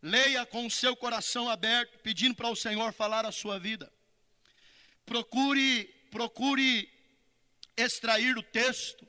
Leia 0.02 0.44
com 0.44 0.66
o 0.66 0.70
seu 0.70 0.96
coração 0.96 1.48
aberto, 1.48 1.98
pedindo 2.00 2.34
para 2.34 2.48
o 2.48 2.56
Senhor 2.56 2.92
falar 2.92 3.24
a 3.24 3.30
sua 3.30 3.58
vida. 3.58 3.92
Procure, 5.06 5.84
procure 6.10 6.90
extrair 7.76 8.36
o 8.36 8.42
texto 8.42 9.06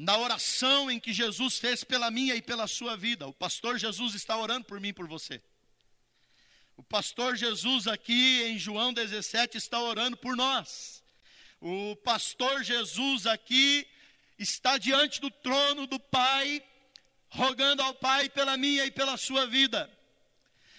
na 0.00 0.16
oração 0.16 0.90
em 0.90 0.98
que 0.98 1.12
Jesus 1.12 1.58
fez 1.58 1.84
pela 1.84 2.10
minha 2.10 2.34
e 2.34 2.40
pela 2.40 2.66
sua 2.66 2.96
vida. 2.96 3.26
O 3.28 3.34
pastor 3.34 3.78
Jesus 3.78 4.14
está 4.14 4.34
orando 4.34 4.64
por 4.64 4.80
mim 4.80 4.88
e 4.88 4.92
por 4.94 5.06
você. 5.06 5.42
O 6.74 6.82
pastor 6.82 7.36
Jesus 7.36 7.86
aqui 7.86 8.42
em 8.44 8.58
João 8.58 8.94
17 8.94 9.58
está 9.58 9.78
orando 9.78 10.16
por 10.16 10.34
nós. 10.34 11.04
O 11.60 11.94
pastor 11.96 12.64
Jesus 12.64 13.26
aqui 13.26 13.86
está 14.38 14.78
diante 14.78 15.20
do 15.20 15.30
trono 15.30 15.86
do 15.86 16.00
Pai, 16.00 16.62
rogando 17.28 17.82
ao 17.82 17.92
Pai 17.92 18.30
pela 18.30 18.56
minha 18.56 18.86
e 18.86 18.90
pela 18.90 19.18
sua 19.18 19.46
vida. 19.46 19.90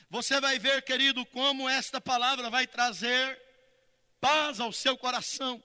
Você 0.10 0.42
vai 0.42 0.58
ver, 0.58 0.82
querido, 0.82 1.24
como 1.28 1.70
esta 1.70 2.01
palavra 2.01 2.50
vai 2.50 2.66
trazer 2.66 3.40
paz 4.20 4.60
ao 4.60 4.72
seu 4.72 4.98
coração. 4.98 5.62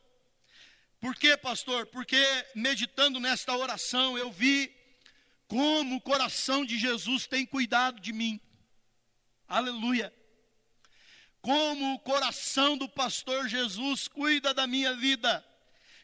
Por 1.06 1.14
quê, 1.14 1.36
pastor? 1.36 1.86
Porque 1.86 2.20
meditando 2.52 3.20
nesta 3.20 3.56
oração 3.56 4.18
eu 4.18 4.28
vi 4.32 4.74
como 5.46 5.94
o 5.94 6.00
coração 6.00 6.64
de 6.64 6.76
Jesus 6.76 7.28
tem 7.28 7.46
cuidado 7.46 8.00
de 8.00 8.12
mim. 8.12 8.40
Aleluia 9.46 10.12
como 11.40 11.94
o 11.94 11.98
coração 12.00 12.76
do 12.76 12.88
pastor 12.88 13.48
Jesus 13.48 14.08
cuida 14.08 14.52
da 14.52 14.66
minha 14.66 14.96
vida, 14.96 15.46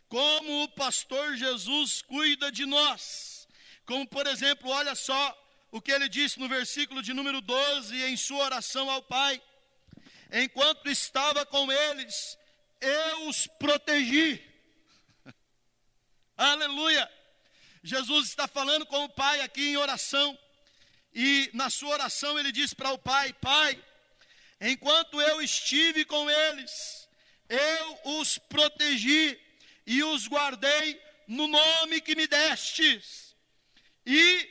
como 0.09 0.63
o 0.63 0.69
pastor 0.69 1.35
Jesus 1.35 2.01
cuida 2.03 2.53
de 2.53 2.65
nós. 2.65 3.49
Como, 3.85 4.07
por 4.07 4.29
exemplo, 4.29 4.71
olha 4.71 4.95
só 4.95 5.21
o 5.73 5.83
que 5.83 5.91
ele 5.91 6.09
disse 6.09 6.39
no 6.39 6.49
versículo 6.49 7.03
de 7.03 7.13
número 7.13 7.41
12, 7.41 8.05
em 8.05 8.17
sua 8.17 8.45
oração 8.45 8.89
ao 8.89 9.03
Pai: 9.03 9.43
Enquanto 10.31 10.89
estava 10.89 11.45
com 11.45 11.73
eles, 11.73 12.39
eu 12.81 13.27
os 13.27 13.49
protegi. 13.59 14.52
Aleluia! 16.37 17.11
Jesus 17.83 18.29
está 18.29 18.47
falando 18.47 18.87
com 18.87 19.05
o 19.05 19.09
Pai 19.09 19.41
aqui 19.41 19.69
em 19.71 19.77
oração, 19.77 20.39
e 21.15 21.51
na 21.53 21.69
sua 21.69 21.91
oração 21.91 22.39
ele 22.39 22.53
diz 22.53 22.73
para 22.75 22.91
o 22.91 22.99
Pai: 22.99 23.33
Pai, 23.35 23.83
Enquanto 24.65 25.21
eu 25.21 25.43
estive 25.43 26.05
com 26.05 26.31
eles, 26.31 27.09
eu 27.49 28.19
os 28.19 28.39
protegi 28.39 29.37
e 29.85 30.05
os 30.05 30.29
guardei 30.29 31.03
no 31.27 31.49
nome 31.49 32.01
que 32.01 32.15
me 32.15 32.29
destes, 32.29 33.35
e 34.07 34.49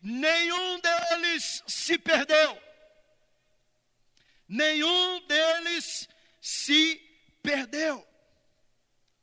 nenhum 0.00 0.78
deles 0.78 1.64
se 1.66 1.98
perdeu. 1.98 2.62
Nenhum 4.46 5.26
deles 5.26 6.08
se 6.40 6.94
perdeu. 7.42 8.06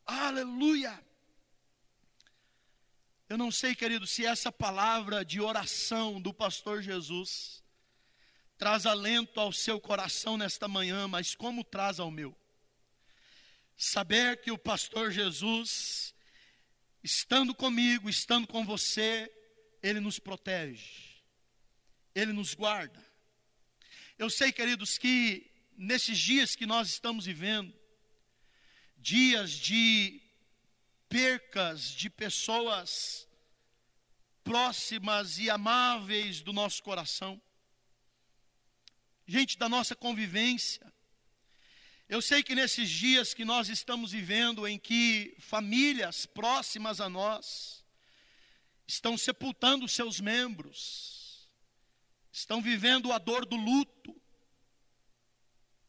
Aleluia. 0.06 1.02
Eu 3.28 3.40
não 3.40 3.50
sei, 3.50 3.74
querido, 3.74 4.06
se 4.06 4.24
essa 4.24 4.52
palavra 4.52 5.26
de 5.26 5.42
oração 5.42 6.22
do 6.22 6.32
pastor 6.32 6.84
Jesus 6.84 7.64
traz 8.56 8.86
alento 8.86 9.40
ao 9.40 9.52
seu 9.52 9.82
coração 9.82 10.38
nesta 10.38 10.68
manhã, 10.68 11.08
mas 11.08 11.34
como 11.34 11.64
traz 11.64 12.00
ao 12.00 12.12
meu? 12.12 12.38
Saber 13.76 14.42
que 14.42 14.52
o 14.52 14.60
pastor 14.60 15.12
Jesus, 15.12 16.14
estando 17.04 17.56
comigo, 17.56 18.08
estando 18.08 18.46
com 18.46 18.64
você, 18.64 19.32
ele 19.82 20.00
nos 20.00 20.20
protege, 20.20 21.24
ele 22.14 22.32
nos 22.32 22.54
guarda. 22.54 23.04
Eu 24.20 24.30
sei, 24.30 24.52
queridos, 24.52 25.00
que 25.00 25.52
nesses 25.76 26.20
dias 26.20 26.56
que 26.56 26.68
nós 26.68 26.90
estamos 26.90 27.26
vivendo, 27.26 27.74
dias 28.96 29.52
de 29.52 30.22
percas 31.16 31.92
de 31.92 32.10
pessoas 32.10 33.26
próximas 34.44 35.38
e 35.38 35.50
amáveis 35.50 36.42
do 36.42 36.52
nosso 36.52 36.84
coração, 36.84 37.42
gente 39.26 39.58
da 39.58 39.70
nossa 39.70 39.96
convivência. 39.96 40.94
Eu 42.10 42.22
sei 42.22 42.44
que 42.44 42.54
nesses 42.54 42.90
dias 42.90 43.34
que 43.34 43.46
nós 43.46 43.70
estamos 43.70 44.12
vivendo, 44.12 44.68
em 44.68 44.78
que 44.78 45.34
famílias 45.40 46.26
próximas 46.26 47.00
a 47.00 47.08
nós 47.08 47.82
estão 48.86 49.18
sepultando 49.18 49.88
seus 49.88 50.20
membros, 50.20 51.50
estão 52.30 52.62
vivendo 52.62 53.14
a 53.14 53.18
dor 53.18 53.46
do 53.46 53.56
luto, 53.56 54.22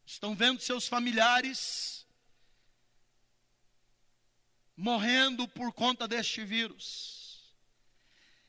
estão 0.07 0.37
vendo 0.37 0.61
seus 0.61 0.87
familiares 0.87 2.06
morrendo 4.77 5.49
por 5.49 5.73
conta 5.73 6.07
deste 6.07 6.45
vírus. 6.45 7.55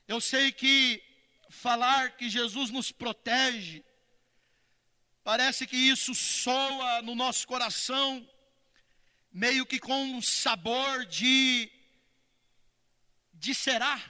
Eu 0.07 0.19
sei 0.19 0.51
que 0.51 1.03
falar 1.49 2.17
que 2.17 2.29
Jesus 2.29 2.69
nos 2.69 2.91
protege 2.91 3.83
Parece 5.27 5.67
que 5.67 5.75
isso 5.75 6.15
soa 6.15 7.01
no 7.01 7.13
nosso 7.13 7.45
coração, 7.45 8.25
meio 9.29 9.65
que 9.65 9.77
com 9.77 10.01
um 10.05 10.21
sabor 10.21 11.05
de, 11.05 11.69
de 13.33 13.53
será. 13.53 14.01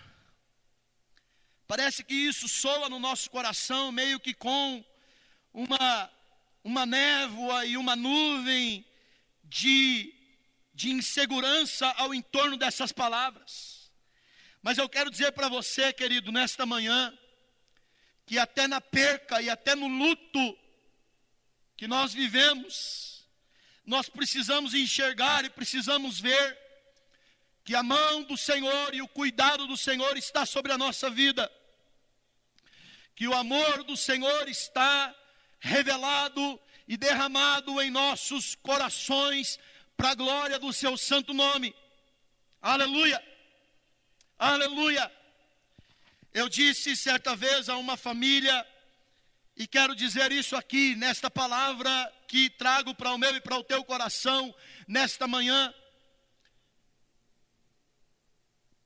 Parece 1.65 2.03
que 2.03 2.13
isso 2.13 2.47
soa 2.47 2.87
no 2.87 2.99
nosso 2.99 3.31
coração, 3.31 3.91
meio 3.91 4.19
que 4.19 4.31
com 4.31 4.85
uma, 5.51 6.11
uma 6.63 6.85
névoa 6.85 7.65
e 7.65 7.77
uma 7.77 7.95
nuvem 7.95 8.85
de, 9.43 10.13
de 10.77 10.91
insegurança 10.91 11.87
ao 11.97 12.13
entorno 12.13 12.55
dessas 12.55 12.91
palavras. 12.91 13.91
Mas 14.61 14.77
eu 14.77 14.87
quero 14.87 15.09
dizer 15.09 15.31
para 15.31 15.49
você, 15.49 15.91
querido, 15.91 16.31
nesta 16.31 16.67
manhã, 16.67 17.11
que 18.27 18.37
até 18.37 18.67
na 18.67 18.79
perca 18.79 19.41
e 19.41 19.49
até 19.49 19.73
no 19.73 19.87
luto 19.87 20.59
que 21.75 21.87
nós 21.87 22.13
vivemos, 22.13 23.27
nós 23.83 24.07
precisamos 24.07 24.75
enxergar 24.75 25.43
e 25.45 25.49
precisamos 25.49 26.19
ver 26.19 26.55
que 27.63 27.73
a 27.73 27.81
mão 27.81 28.21
do 28.21 28.37
Senhor 28.37 28.93
e 28.93 29.01
o 29.01 29.07
cuidado 29.07 29.65
do 29.65 29.75
Senhor 29.75 30.15
está 30.15 30.45
sobre 30.45 30.71
a 30.71 30.77
nossa 30.77 31.09
vida, 31.09 31.51
que 33.15 33.27
o 33.27 33.33
amor 33.33 33.83
do 33.83 33.97
Senhor 33.97 34.47
está 34.47 35.15
revelado 35.59 36.61
e 36.87 36.95
derramado 36.95 37.81
em 37.81 37.89
nossos 37.89 38.53
corações 38.53 39.57
para 39.97 40.11
a 40.11 40.15
glória 40.15 40.59
do 40.59 40.71
seu 40.71 40.95
santo 40.95 41.33
nome. 41.33 41.75
Aleluia! 42.61 43.21
Aleluia! 44.37 45.11
Eu 46.31 46.47
disse 46.47 46.95
certa 46.95 47.35
vez 47.35 47.67
a 47.67 47.77
uma 47.77 47.97
família, 47.97 48.65
e 49.55 49.65
quero 49.65 49.95
dizer 49.95 50.31
isso 50.31 50.55
aqui, 50.55 50.95
nesta 50.95 51.31
palavra 51.31 51.89
que 52.27 52.47
trago 52.47 52.93
para 52.93 53.11
o 53.11 53.17
meu 53.17 53.35
e 53.35 53.41
para 53.41 53.57
o 53.57 53.63
teu 53.63 53.83
coração, 53.83 54.53
nesta 54.87 55.27
manhã. 55.27 55.73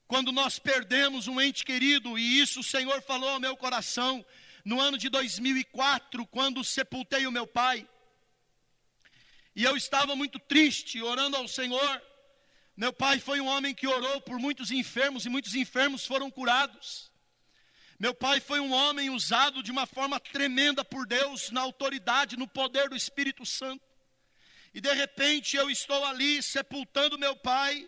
Quando 0.07 0.31
nós 0.31 0.59
perdemos 0.59 1.27
um 1.27 1.41
ente 1.41 1.65
querido, 1.65 2.17
e 2.17 2.39
isso 2.39 2.61
o 2.61 2.63
Senhor 2.63 3.01
falou 3.01 3.29
ao 3.29 3.39
meu 3.39 3.57
coração, 3.57 4.25
no 4.63 4.79
ano 4.79 4.97
de 4.97 5.09
2004, 5.09 6.25
quando 6.27 6.63
sepultei 6.63 7.27
o 7.27 7.31
meu 7.31 7.45
pai, 7.45 7.85
e 9.55 9.63
eu 9.63 9.75
estava 9.75 10.15
muito 10.15 10.39
triste, 10.39 11.01
orando 11.01 11.37
ao 11.37 11.47
Senhor. 11.47 12.01
Meu 12.75 12.93
pai 12.93 13.19
foi 13.19 13.41
um 13.41 13.47
homem 13.47 13.73
que 13.73 13.87
orou 13.87 14.21
por 14.21 14.39
muitos 14.39 14.71
enfermos, 14.71 15.25
e 15.25 15.29
muitos 15.29 15.55
enfermos 15.55 16.05
foram 16.05 16.31
curados. 16.31 17.11
Meu 17.99 18.13
pai 18.15 18.39
foi 18.39 18.59
um 18.59 18.71
homem 18.71 19.09
usado 19.09 19.61
de 19.61 19.71
uma 19.71 19.85
forma 19.85 20.19
tremenda 20.19 20.83
por 20.83 21.05
Deus, 21.05 21.51
na 21.51 21.61
autoridade, 21.61 22.37
no 22.37 22.47
poder 22.47 22.89
do 22.89 22.95
Espírito 22.95 23.45
Santo. 23.45 23.85
E 24.73 24.79
de 24.79 24.93
repente 24.93 25.57
eu 25.57 25.69
estou 25.69 26.03
ali 26.05 26.41
sepultando 26.41 27.19
meu 27.19 27.35
pai 27.35 27.87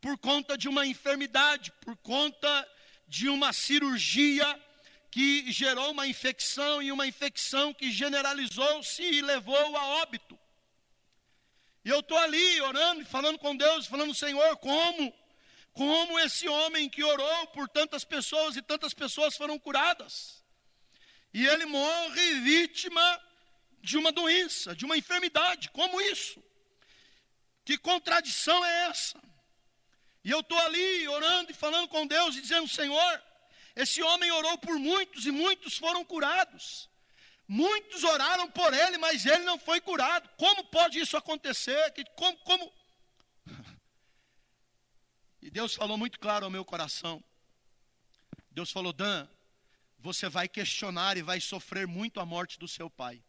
por 0.00 0.18
conta 0.18 0.58
de 0.58 0.68
uma 0.68 0.86
enfermidade, 0.86 1.72
por 1.80 1.96
conta 1.96 2.68
de 3.06 3.28
uma 3.28 3.52
cirurgia 3.52 4.60
que 5.10 5.50
gerou 5.52 5.90
uma 5.90 6.06
infecção 6.06 6.82
e 6.82 6.90
uma 6.90 7.06
infecção 7.06 7.74
que 7.74 7.90
generalizou-se 7.90 9.02
e 9.02 9.20
levou 9.20 9.76
a 9.76 9.86
óbito. 10.02 10.38
E 11.84 11.88
eu 11.88 12.00
estou 12.00 12.18
ali 12.18 12.60
orando, 12.60 13.04
falando 13.06 13.38
com 13.38 13.56
Deus, 13.56 13.86
falando, 13.86 14.14
Senhor, 14.14 14.56
como? 14.58 15.14
Como 15.72 16.18
esse 16.18 16.48
homem 16.48 16.88
que 16.88 17.02
orou 17.02 17.46
por 17.48 17.68
tantas 17.68 18.04
pessoas 18.04 18.56
e 18.56 18.62
tantas 18.62 18.92
pessoas 18.92 19.36
foram 19.36 19.58
curadas. 19.58 20.44
E 21.32 21.46
ele 21.46 21.64
morre 21.64 22.40
vítima 22.40 23.22
de 23.80 23.96
uma 23.96 24.12
doença, 24.12 24.74
de 24.74 24.84
uma 24.84 24.98
enfermidade. 24.98 25.70
Como 25.70 26.00
isso? 26.00 26.42
Que 27.64 27.78
contradição 27.78 28.64
é 28.64 28.88
essa? 28.88 29.18
E 30.22 30.30
eu 30.30 30.40
estou 30.40 30.58
ali 30.58 31.08
orando 31.08 31.50
e 31.50 31.54
falando 31.54 31.88
com 31.88 32.06
Deus 32.06 32.36
e 32.36 32.42
dizendo: 32.42 32.68
Senhor, 32.68 33.22
esse 33.74 34.02
homem 34.02 34.30
orou 34.32 34.58
por 34.58 34.78
muitos 34.78 35.24
e 35.24 35.30
muitos 35.30 35.78
foram 35.78 36.04
curados. 36.04 36.89
Muitos 37.52 38.04
oraram 38.04 38.48
por 38.48 38.72
ele, 38.72 38.96
mas 38.96 39.26
ele 39.26 39.42
não 39.42 39.58
foi 39.58 39.80
curado. 39.80 40.30
Como 40.36 40.62
pode 40.66 41.00
isso 41.00 41.16
acontecer? 41.16 41.92
Como, 42.14 42.38
como, 42.44 42.72
e 45.42 45.50
Deus 45.50 45.74
falou 45.74 45.98
muito 45.98 46.20
claro 46.20 46.44
ao 46.44 46.50
meu 46.50 46.64
coração. 46.64 47.20
Deus 48.52 48.70
falou: 48.70 48.92
Dan, 48.92 49.26
você 49.98 50.28
vai 50.28 50.48
questionar 50.48 51.16
e 51.16 51.22
vai 51.22 51.40
sofrer 51.40 51.88
muito 51.88 52.20
a 52.20 52.24
morte 52.24 52.56
do 52.56 52.68
seu 52.68 52.88
pai. 52.88 53.20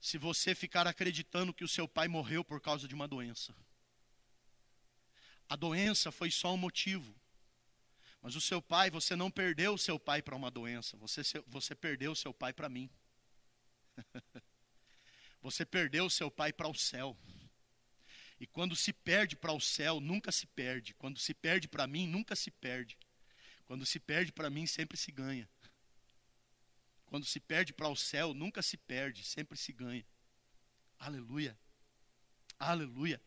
Se 0.00 0.16
você 0.16 0.54
ficar 0.54 0.86
acreditando 0.86 1.52
que 1.52 1.64
o 1.64 1.68
seu 1.68 1.86
pai 1.86 2.08
morreu 2.08 2.42
por 2.42 2.62
causa 2.62 2.88
de 2.88 2.94
uma 2.94 3.06
doença. 3.06 3.54
A 5.50 5.54
doença 5.54 6.10
foi 6.10 6.30
só 6.30 6.54
um 6.54 6.56
motivo. 6.56 7.14
Mas 8.22 8.36
o 8.36 8.40
seu 8.40 8.62
pai, 8.62 8.88
você 8.88 9.14
não 9.14 9.30
perdeu 9.30 9.74
o 9.74 9.78
seu 9.78 10.00
pai 10.00 10.22
para 10.22 10.34
uma 10.34 10.50
doença, 10.50 10.96
você, 10.96 11.20
você 11.46 11.74
perdeu 11.74 12.12
o 12.12 12.16
seu 12.16 12.32
pai 12.32 12.54
para 12.54 12.70
mim. 12.70 12.88
você 15.40 15.64
perdeu 15.64 16.08
seu 16.08 16.30
pai 16.30 16.52
para 16.52 16.68
o 16.68 16.74
céu. 16.74 17.16
E 18.38 18.46
quando 18.46 18.74
se 18.74 18.92
perde 18.92 19.36
para 19.36 19.52
o 19.52 19.60
céu, 19.60 20.00
nunca 20.00 20.32
se 20.32 20.46
perde. 20.46 20.94
Quando 20.94 21.18
se 21.18 21.32
perde 21.32 21.68
para 21.68 21.86
mim, 21.86 22.08
nunca 22.08 22.34
se 22.34 22.50
perde. 22.50 22.98
Quando 23.66 23.86
se 23.86 24.00
perde 24.00 24.32
para 24.32 24.50
mim, 24.50 24.66
sempre 24.66 24.98
se 24.98 25.12
ganha. 25.12 25.48
Quando 27.06 27.24
se 27.24 27.38
perde 27.38 27.72
para 27.72 27.88
o 27.88 27.94
céu, 27.96 28.34
nunca 28.34 28.62
se 28.62 28.76
perde, 28.76 29.22
sempre 29.22 29.56
se 29.56 29.72
ganha. 29.72 30.04
Aleluia. 30.98 31.56
Aleluia. 32.58 33.20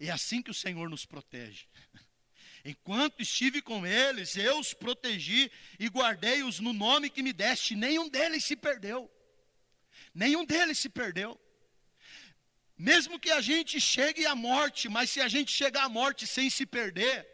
É 0.00 0.10
assim 0.10 0.42
que 0.42 0.50
o 0.50 0.54
Senhor 0.54 0.88
nos 0.90 1.06
protege. 1.06 1.66
Enquanto 2.64 3.22
estive 3.22 3.62
com 3.62 3.86
eles, 3.86 4.36
eu 4.36 4.58
os 4.58 4.74
protegi 4.74 5.50
e 5.78 5.86
guardei-os 5.86 6.58
no 6.58 6.72
nome 6.72 7.08
que 7.08 7.22
me 7.22 7.32
deste. 7.32 7.76
Nenhum 7.76 8.08
deles 8.08 8.44
se 8.44 8.56
perdeu. 8.56 9.10
Nenhum 10.16 10.46
deles 10.46 10.78
se 10.78 10.88
perdeu. 10.88 11.38
Mesmo 12.74 13.20
que 13.20 13.30
a 13.30 13.42
gente 13.42 13.78
chegue 13.78 14.24
à 14.24 14.34
morte, 14.34 14.88
mas 14.88 15.10
se 15.10 15.20
a 15.20 15.28
gente 15.28 15.52
chegar 15.52 15.84
à 15.84 15.88
morte 15.90 16.26
sem 16.26 16.48
se 16.48 16.64
perder, 16.64 17.28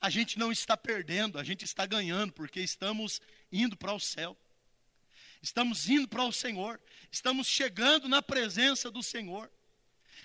a 0.00 0.10
gente 0.10 0.36
não 0.36 0.50
está 0.50 0.76
perdendo, 0.76 1.38
a 1.38 1.44
gente 1.44 1.64
está 1.64 1.86
ganhando, 1.86 2.32
porque 2.32 2.58
estamos 2.60 3.20
indo 3.52 3.76
para 3.76 3.92
o 3.92 4.00
céu. 4.00 4.36
Estamos 5.40 5.88
indo 5.88 6.08
para 6.08 6.24
o 6.24 6.32
Senhor, 6.32 6.80
estamos 7.12 7.46
chegando 7.46 8.08
na 8.08 8.20
presença 8.20 8.90
do 8.90 9.02
Senhor. 9.02 9.48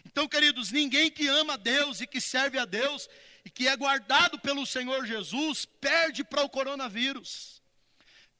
Então, 0.05 0.27
queridos, 0.27 0.71
ninguém 0.71 1.11
que 1.11 1.27
ama 1.27 1.53
a 1.53 1.57
Deus 1.57 2.01
e 2.01 2.07
que 2.07 2.19
serve 2.19 2.57
a 2.57 2.65
Deus 2.65 3.07
e 3.45 3.51
que 3.51 3.67
é 3.67 3.77
guardado 3.77 4.39
pelo 4.39 4.65
Senhor 4.65 5.05
Jesus 5.05 5.65
perde 5.65 6.23
para 6.23 6.41
o 6.41 6.49
coronavírus, 6.49 7.61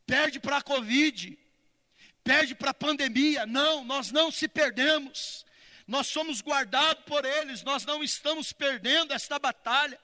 perde 0.07 0.39
para 0.39 0.57
a 0.57 0.61
Covid, 0.61 1.37
perde 2.23 2.55
para 2.55 2.71
a 2.71 2.73
pandemia. 2.73 3.45
Não, 3.45 3.83
nós 3.83 4.11
não 4.11 4.31
se 4.31 4.47
perdemos. 4.47 5.45
Nós 5.87 6.07
somos 6.07 6.41
guardados 6.41 7.03
por 7.05 7.25
eles, 7.25 7.63
nós 7.63 7.83
não 7.83 8.03
estamos 8.03 8.53
perdendo 8.53 9.11
esta 9.11 9.39
batalha. 9.39 9.99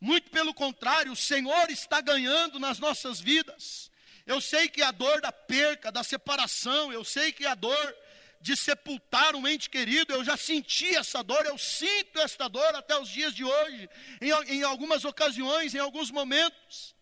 Muito 0.00 0.30
pelo 0.30 0.54
contrário, 0.54 1.12
o 1.12 1.16
Senhor 1.16 1.70
está 1.70 2.00
ganhando 2.00 2.58
nas 2.58 2.78
nossas 2.78 3.20
vidas. 3.20 3.90
Eu 4.24 4.40
sei 4.40 4.68
que 4.68 4.82
a 4.82 4.92
dor 4.92 5.20
da 5.20 5.32
perca, 5.32 5.90
da 5.90 6.04
separação, 6.04 6.92
eu 6.92 7.04
sei 7.04 7.32
que 7.32 7.44
a 7.44 7.54
dor 7.54 7.96
de 8.40 8.56
sepultar 8.56 9.36
um 9.36 9.46
ente 9.46 9.70
querido, 9.70 10.12
eu 10.12 10.24
já 10.24 10.36
senti 10.36 10.94
essa 10.96 11.22
dor, 11.22 11.46
eu 11.46 11.56
sinto 11.56 12.18
esta 12.18 12.48
dor 12.48 12.74
até 12.74 12.98
os 12.98 13.08
dias 13.08 13.34
de 13.34 13.44
hoje, 13.44 13.88
em, 14.20 14.30
em 14.56 14.62
algumas 14.64 15.04
ocasiões, 15.04 15.74
em 15.74 15.78
alguns 15.78 16.10
momentos. 16.10 16.94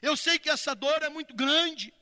Eu 0.00 0.16
sei 0.16 0.38
que 0.38 0.50
essa 0.50 0.74
dor 0.74 1.02
é 1.02 1.08
muito 1.08 1.34
grande, 1.34 1.92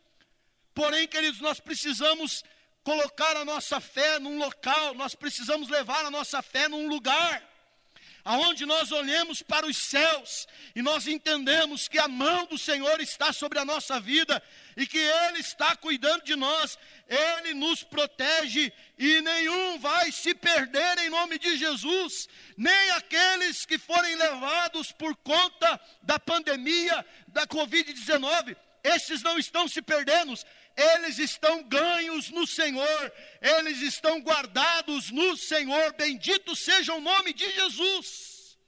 Porém, 0.77 1.09
queridos, 1.09 1.41
nós 1.41 1.59
precisamos 1.59 2.45
colocar 2.85 3.35
a 3.35 3.47
nossa 3.47 3.81
fé 3.81 4.19
num 4.19 4.37
local, 4.37 4.93
nós 4.93 5.15
precisamos 5.15 5.71
levar 5.71 6.05
a 6.05 6.11
nossa 6.11 6.43
fé 6.43 6.69
num 6.69 6.87
lugar 6.87 7.43
aonde 8.27 8.67
nós 8.67 8.91
olhemos 8.91 9.41
para 9.41 9.67
os 9.67 9.77
céus 9.77 10.49
e 10.75 10.83
nós 10.83 11.07
entendemos 11.07 11.87
que 11.87 11.97
a 11.97 12.09
mão 12.09 12.45
do 12.47 12.59
Senhor 12.59 13.01
está 13.01 13.33
sobre 13.33 13.61
a 13.61 13.65
nossa 13.65 14.01
vida 14.01 14.43
e 14.77 14.85
que 14.85 14.99
Ele 14.99 15.39
está 15.39 15.77
cuidando 15.77 16.25
de 16.25 16.35
nós, 16.35 16.77
Ele 17.09 17.55
nos 17.55 17.85
protege 17.85 18.73
e 18.99 19.21
nenhum 19.21 19.79
vai 19.79 20.11
se 20.11 20.35
perder 20.35 20.99
em 20.99 21.09
nome 21.09 21.39
de 21.39 21.57
Jesus, 21.57 22.29
nem 22.57 22.91
aqueles 22.91 23.65
que 23.65 23.79
forem 23.79 24.17
levados 24.17 24.91
por 24.91 25.15
conta 25.19 25.81
da 26.03 26.19
pandemia 26.19 27.07
da 27.29 27.47
Covid-19, 27.47 28.57
esses 28.94 29.22
não 29.22 29.38
estão 29.38 29.66
se 29.66 29.83
perdendo, 29.83 30.35
eles 30.77 31.18
estão 31.18 31.62
ganhos 31.62 32.31
no 32.31 32.46
Senhor, 32.46 33.12
eles 33.40 33.81
estão 33.81 34.20
guardados 34.20 35.11
no 35.11 35.37
Senhor, 35.37 35.94
bendito 35.94 36.55
seja 36.55 36.94
o 36.94 37.01
nome 37.01 37.33
de 37.33 37.51
Jesus. 37.53 38.59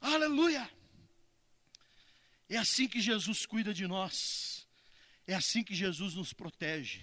Aleluia. 0.00 0.68
É 2.48 2.56
assim 2.56 2.88
que 2.88 3.00
Jesus 3.00 3.46
cuida 3.46 3.72
de 3.72 3.86
nós, 3.86 4.66
é 5.26 5.34
assim 5.34 5.62
que 5.62 5.74
Jesus 5.74 6.14
nos 6.14 6.32
protege. 6.32 7.02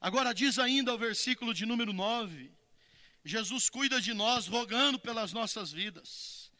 Agora, 0.00 0.32
diz 0.32 0.58
ainda 0.58 0.94
o 0.94 0.98
versículo 0.98 1.52
de 1.52 1.66
número 1.66 1.92
9: 1.92 2.52
Jesus 3.24 3.68
cuida 3.68 4.00
de 4.00 4.14
nós, 4.14 4.46
rogando 4.46 4.98
pelas 4.98 5.32
nossas 5.32 5.72
vidas. 5.72 6.50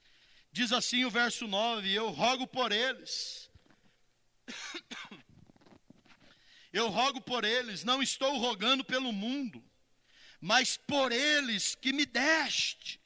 Diz 0.52 0.72
assim 0.72 1.04
o 1.04 1.10
verso 1.10 1.46
9: 1.46 1.92
Eu 1.92 2.10
rogo 2.10 2.46
por 2.46 2.72
eles. 2.72 3.47
Eu 6.72 6.88
rogo 6.88 7.20
por 7.20 7.44
eles, 7.44 7.82
não 7.84 8.02
estou 8.02 8.36
rogando 8.36 8.84
pelo 8.84 9.12
mundo, 9.12 9.64
mas 10.40 10.76
por 10.76 11.12
eles 11.12 11.74
que 11.74 11.92
me 11.92 12.04
deste, 12.04 13.00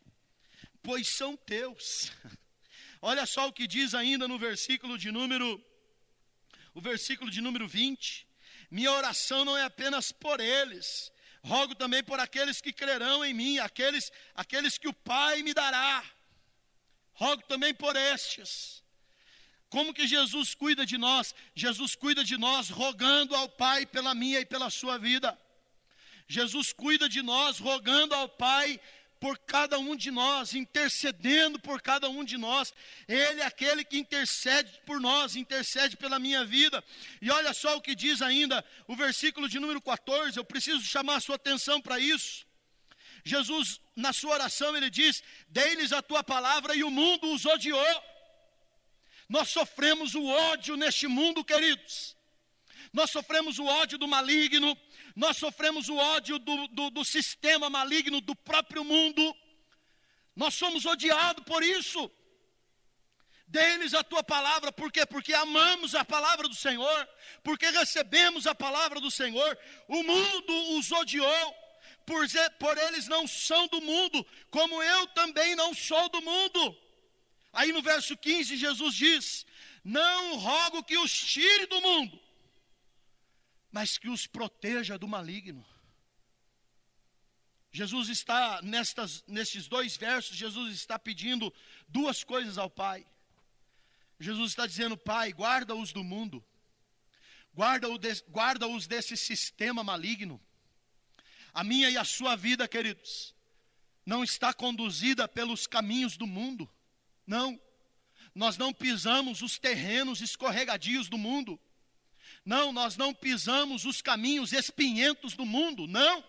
pois 0.83 1.09
são 1.09 1.37
teus. 1.37 2.11
Olha 3.01 3.25
só 3.27 3.49
o 3.49 3.53
que 3.53 3.67
diz 3.67 3.95
ainda 3.95 4.27
no 4.29 4.39
versículo 4.39 4.99
de 4.99 5.11
número 5.11 5.65
o 6.75 6.81
versículo 6.81 7.31
de 7.31 7.41
número 7.41 7.69
20. 7.69 8.27
Minha 8.71 8.93
oração 8.93 9.45
não 9.45 9.57
é 9.57 9.65
apenas 9.65 10.11
por 10.11 10.41
eles, 10.41 11.13
rogo 11.43 11.75
também 11.75 12.03
por 12.03 12.19
aqueles 12.19 12.61
que 12.61 12.73
crerão 12.73 13.25
em 13.25 13.35
mim, 13.35 13.59
aqueles, 13.59 14.11
aqueles 14.35 14.79
que 14.79 14.89
o 14.89 14.93
Pai 14.93 15.43
me 15.43 15.53
dará. 15.53 16.03
Rogo 17.13 17.43
também 17.43 17.75
por 17.75 17.95
estes. 17.95 18.82
Como 19.73 19.95
que 19.95 20.07
Jesus 20.07 20.55
cuida 20.55 20.85
de 20.85 20.99
nós? 20.99 21.35
Jesus 21.55 21.95
cuida 21.95 22.23
de 22.23 22.37
nós 22.37 22.69
rogando 22.69 23.35
ao 23.35 23.49
Pai 23.49 23.87
pela 23.87 24.15
minha 24.15 24.39
e 24.39 24.45
pela 24.45 24.69
sua 24.69 24.99
vida. 24.99 25.31
Jesus 26.29 26.75
cuida 26.75 27.09
de 27.09 27.23
nós 27.23 27.59
rogando 27.59 28.15
ao 28.15 28.29
Pai 28.29 28.79
por 29.19 29.39
cada 29.39 29.79
um 29.79 29.97
de 29.97 30.11
nós, 30.11 30.53
intercedendo 30.53 31.59
por 31.59 31.81
cada 31.81 32.11
um 32.11 32.23
de 32.23 32.37
nós. 32.37 32.75
Ele 33.09 33.41
é 33.41 33.47
aquele 33.47 33.83
que 33.83 33.97
intercede 33.97 34.79
por 34.85 35.01
nós, 35.01 35.37
intercede 35.37 35.97
pela 35.97 36.19
minha 36.19 36.45
vida. 36.45 36.85
E 37.23 37.31
olha 37.31 37.55
só 37.55 37.75
o 37.79 37.81
que 37.81 37.95
diz 37.95 38.21
ainda 38.21 38.63
o 38.87 38.95
versículo 38.95 39.49
de 39.49 39.59
número 39.59 39.81
14, 39.81 40.37
eu 40.37 40.45
preciso 40.45 40.83
chamar 40.83 41.17
a 41.17 41.21
sua 41.21 41.37
atenção 41.37 41.81
para 41.81 41.99
isso. 41.99 42.45
Jesus, 43.25 43.81
na 43.97 44.13
sua 44.13 44.35
oração, 44.35 44.77
ele 44.77 44.91
diz: 44.91 45.23
Dei-lhes 45.49 45.93
a 45.95 46.03
tua 46.03 46.23
palavra 46.23 46.77
e 46.77 46.85
o 46.85 46.91
mundo 46.91 47.33
os 47.33 47.47
odiou. 47.47 48.12
Nós 49.33 49.49
sofremos 49.49 50.15
o 50.15 50.27
ódio 50.27 50.77
neste 50.77 51.07
mundo, 51.09 51.43
queridos. 51.43 52.15
Nós 52.93 53.11
sofremos 53.11 53.59
o 53.59 53.65
ódio 53.65 53.97
do 53.97 54.07
maligno, 54.07 54.77
nós 55.17 55.39
sofremos 55.39 55.89
o 55.89 55.97
ódio 55.97 56.39
do, 56.39 56.69
do, 56.69 56.91
do 56.91 57.03
sistema 57.03 57.71
maligno, 57.71 58.21
do 58.21 58.37
próprio 58.37 58.85
mundo. 58.85 59.35
Nós 60.37 60.53
somos 60.53 60.85
odiados 60.85 61.43
por 61.45 61.63
isso. 61.63 62.11
Dê-lhes 63.47 63.95
a 63.95 64.05
tua 64.05 64.23
palavra, 64.23 64.71
por 64.71 64.93
quê? 64.93 65.07
Porque 65.07 65.33
amamos 65.33 65.95
a 65.95 66.05
palavra 66.05 66.47
do 66.47 66.55
Senhor, 66.55 67.09
porque 67.43 67.71
recebemos 67.71 68.47
a 68.47 68.55
palavra 68.55 69.01
do 69.01 69.11
Senhor. 69.11 69.59
O 69.89 70.03
mundo 70.03 70.77
os 70.77 70.93
odiou, 70.93 71.55
por, 72.05 72.27
por 72.59 72.77
eles 72.77 73.09
não 73.09 73.27
são 73.27 73.67
do 73.69 73.81
mundo, 73.81 74.27
como 74.51 74.83
eu 74.83 75.07
também 75.07 75.57
não 75.57 75.73
sou 75.73 76.07
do 76.11 76.21
mundo. 76.21 76.82
Aí 77.53 77.73
no 77.73 77.83
verso 77.83 78.17
15, 78.17 78.57
Jesus 78.57 78.95
diz: 78.95 79.47
Não 79.85 80.37
rogo 80.39 80.83
que 80.83 80.97
os 80.97 81.13
tire 81.13 81.67
do 81.67 81.81
mundo, 81.81 82.19
mas 83.71 83.99
que 83.99 84.09
os 84.09 84.27
proteja 84.27 84.97
do 84.97 85.07
maligno. 85.07 85.65
Jesus 87.71 88.11
está, 88.11 88.61
nestas, 88.63 89.25
nestes 89.27 89.67
dois 89.67 89.97
versos, 89.97 90.37
Jesus 90.37 90.75
está 90.75 90.99
pedindo 90.99 91.53
duas 91.89 92.23
coisas 92.23 92.59
ao 92.59 92.69
Pai. 92.69 93.07
Jesus 94.21 94.53
está 94.53 94.67
dizendo, 94.67 94.97
Pai, 94.97 95.33
guarda-os 95.33 95.93
do 95.93 96.05
mundo, 96.05 96.45
guarda-os 97.55 98.23
guarda 98.29 98.67
desse 98.87 99.17
sistema 99.17 99.83
maligno. 99.83 100.41
A 101.53 101.65
minha 101.65 101.91
e 101.91 101.97
a 101.97 102.05
sua 102.05 102.37
vida, 102.37 102.69
queridos, 102.69 103.35
não 104.05 104.23
está 104.23 104.53
conduzida 104.55 105.27
pelos 105.27 105.67
caminhos 105.67 106.17
do 106.17 106.27
mundo, 106.27 106.71
não. 107.27 107.61
Nós 108.35 108.57
não 108.57 108.73
pisamos 108.73 109.43
os 109.43 109.59
terrenos 109.59 110.21
escorregadios 110.21 111.09
do 111.09 111.19
mundo. 111.19 111.61
Não, 112.45 112.73
nós 112.73 112.97
não 112.97 113.15
pisamos 113.15 113.85
os 113.85 114.01
caminhos 114.01 114.53
espinhentos 114.53 115.35
do 115.35 115.47
mundo, 115.47 115.87
não. 115.87 116.25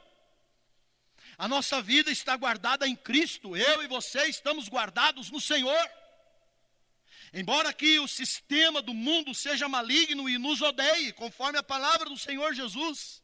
A 1.38 1.48
nossa 1.48 1.82
vida 1.82 2.12
está 2.12 2.36
guardada 2.36 2.88
em 2.88 2.96
Cristo, 2.96 3.58
eu 3.58 3.84
e 3.84 3.88
você 3.88 4.26
estamos 4.28 4.70
guardados 4.70 5.32
no 5.32 5.42
Senhor. 5.42 5.90
Embora 7.34 7.70
aqui 7.70 7.98
o 8.00 8.08
sistema 8.08 8.82
do 8.82 8.94
mundo 8.94 9.34
seja 9.34 9.68
maligno 9.68 10.30
e 10.30 10.38
nos 10.38 10.62
odeie, 10.62 11.12
conforme 11.14 11.58
a 11.58 11.64
palavra 11.64 12.08
do 12.08 12.18
Senhor 12.18 12.54
Jesus, 12.54 13.24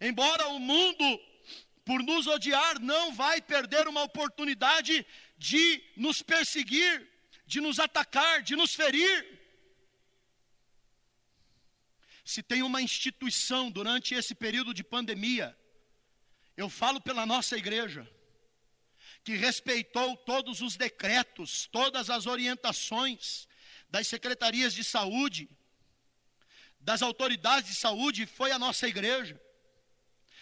embora 0.00 0.48
o 0.48 0.58
mundo, 0.58 1.20
por 1.84 2.02
nos 2.02 2.26
odiar, 2.26 2.80
não 2.80 3.12
vai 3.12 3.42
perder 3.42 3.86
uma 3.86 4.02
oportunidade 4.02 5.06
de 5.36 5.82
nos 5.96 6.22
perseguir, 6.22 7.08
de 7.46 7.60
nos 7.60 7.78
atacar, 7.78 8.42
de 8.42 8.56
nos 8.56 8.74
ferir, 8.74 9.34
se 12.24 12.42
tem 12.42 12.62
uma 12.62 12.80
instituição 12.80 13.70
durante 13.70 14.14
esse 14.14 14.34
período 14.34 14.72
de 14.72 14.82
pandemia, 14.82 15.56
eu 16.56 16.70
falo 16.70 17.00
pela 17.00 17.26
nossa 17.26 17.56
igreja, 17.56 18.10
que 19.22 19.36
respeitou 19.36 20.16
todos 20.16 20.62
os 20.62 20.76
decretos, 20.76 21.68
todas 21.70 22.08
as 22.08 22.26
orientações 22.26 23.46
das 23.90 24.06
secretarias 24.08 24.72
de 24.72 24.82
saúde, 24.82 25.48
das 26.80 27.02
autoridades 27.02 27.70
de 27.70 27.76
saúde, 27.76 28.26
foi 28.26 28.52
a 28.52 28.58
nossa 28.58 28.88
igreja, 28.88 29.40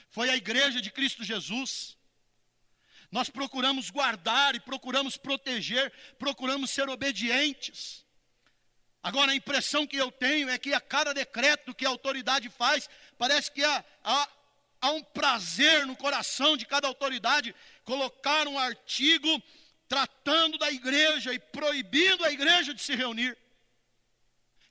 foi 0.08 0.30
a 0.30 0.36
igreja 0.36 0.80
de 0.80 0.90
Cristo 0.90 1.24
Jesus. 1.24 1.96
Nós 3.12 3.28
procuramos 3.28 3.90
guardar 3.90 4.54
e 4.54 4.60
procuramos 4.60 5.18
proteger, 5.18 5.92
procuramos 6.18 6.70
ser 6.70 6.88
obedientes. 6.88 8.06
Agora, 9.02 9.32
a 9.32 9.36
impressão 9.36 9.86
que 9.86 9.98
eu 9.98 10.10
tenho 10.10 10.48
é 10.48 10.56
que 10.56 10.72
a 10.72 10.80
cada 10.80 11.12
decreto 11.12 11.74
que 11.74 11.84
a 11.84 11.90
autoridade 11.90 12.48
faz, 12.48 12.88
parece 13.18 13.50
que 13.50 13.62
há, 13.62 13.84
há, 14.02 14.28
há 14.80 14.90
um 14.92 15.02
prazer 15.02 15.86
no 15.86 15.94
coração 15.94 16.56
de 16.56 16.64
cada 16.64 16.88
autoridade 16.88 17.54
colocar 17.84 18.48
um 18.48 18.58
artigo 18.58 19.42
tratando 19.86 20.56
da 20.56 20.70
igreja 20.70 21.34
e 21.34 21.38
proibindo 21.38 22.24
a 22.24 22.32
igreja 22.32 22.72
de 22.72 22.80
se 22.80 22.94
reunir. 22.94 23.36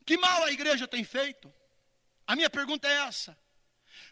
Que 0.03 0.17
mal 0.17 0.43
a 0.45 0.51
igreja 0.51 0.87
tem 0.87 1.03
feito? 1.03 1.53
A 2.25 2.35
minha 2.35 2.49
pergunta 2.49 2.87
é 2.87 3.07
essa: 3.07 3.37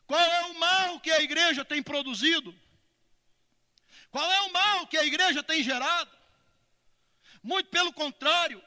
qual 0.05 0.21
é 0.21 0.45
o 0.45 0.59
mal 0.59 0.99
que 0.99 1.09
a 1.09 1.23
igreja 1.23 1.65
tem 1.65 1.81
produzido? 1.81 2.53
Qual 4.11 4.31
é 4.31 4.41
o 4.41 4.51
mal 4.51 4.87
que 4.87 4.97
a 4.97 5.05
igreja 5.05 5.43
tem 5.43 5.61
gerado? 5.63 6.11
Muito 7.41 7.69
pelo 7.69 7.93
contrário, 7.93 8.61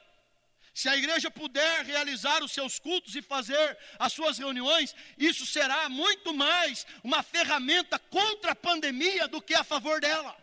se 0.73 0.89
a 0.89 0.97
igreja 0.97 1.29
puder 1.29 1.85
realizar 1.85 2.43
os 2.43 2.51
seus 2.51 2.79
cultos 2.79 3.15
e 3.15 3.21
fazer 3.21 3.77
as 3.99 4.11
suas 4.11 4.39
reuniões, 4.39 4.95
isso 5.17 5.45
será 5.45 5.87
muito 5.87 6.33
mais 6.33 6.85
uma 7.03 7.21
ferramenta 7.21 7.99
contra 7.99 8.53
a 8.53 8.55
pandemia 8.55 9.27
do 9.27 9.41
que 9.41 9.53
a 9.53 9.63
favor 9.63 10.01
dela. 10.01 10.35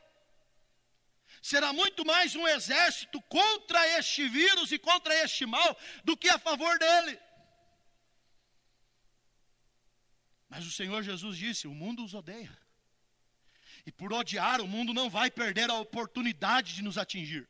Será 1.42 1.72
muito 1.72 2.04
mais 2.04 2.36
um 2.36 2.46
exército 2.46 3.20
contra 3.22 3.98
este 3.98 4.28
vírus 4.28 4.70
e 4.70 4.78
contra 4.78 5.14
este 5.24 5.46
mal 5.46 5.76
do 6.04 6.16
que 6.16 6.28
a 6.28 6.38
favor 6.38 6.78
dele. 6.78 7.18
Mas 10.48 10.66
o 10.66 10.70
Senhor 10.70 11.02
Jesus 11.02 11.36
disse: 11.36 11.66
o 11.66 11.74
mundo 11.74 12.04
os 12.04 12.12
odeia. 12.12 12.59
E 13.90 13.92
por 13.92 14.12
odiar, 14.12 14.60
o 14.60 14.68
mundo 14.68 14.94
não 14.94 15.10
vai 15.10 15.32
perder 15.32 15.68
a 15.68 15.74
oportunidade 15.74 16.76
de 16.76 16.80
nos 16.80 16.96
atingir. 16.96 17.48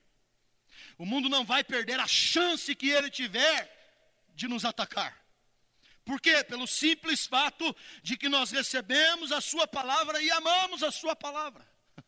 O 0.96 1.04
mundo 1.04 1.28
não 1.28 1.44
vai 1.44 1.62
perder 1.62 2.00
a 2.00 2.06
chance 2.06 2.74
que 2.74 2.88
ele 2.88 3.10
tiver 3.10 3.70
de 4.34 4.48
nos 4.48 4.64
atacar. 4.64 5.22
Por 6.02 6.18
quê? 6.18 6.42
Pelo 6.42 6.66
simples 6.66 7.26
fato 7.26 7.76
de 8.02 8.16
que 8.16 8.26
nós 8.26 8.50
recebemos 8.50 9.32
a 9.32 9.42
Sua 9.42 9.68
palavra 9.68 10.22
e 10.22 10.30
amamos 10.30 10.82
a 10.82 10.90
Sua 10.90 11.14
palavra. 11.14 11.70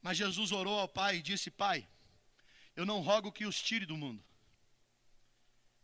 Mas 0.00 0.16
Jesus 0.16 0.52
orou 0.52 0.78
ao 0.78 0.88
Pai 0.88 1.16
e 1.16 1.22
disse: 1.22 1.50
Pai, 1.50 1.84
eu 2.76 2.86
não 2.86 3.00
rogo 3.00 3.32
que 3.32 3.46
os 3.46 3.60
tire 3.60 3.84
do 3.84 3.96
mundo, 3.96 4.24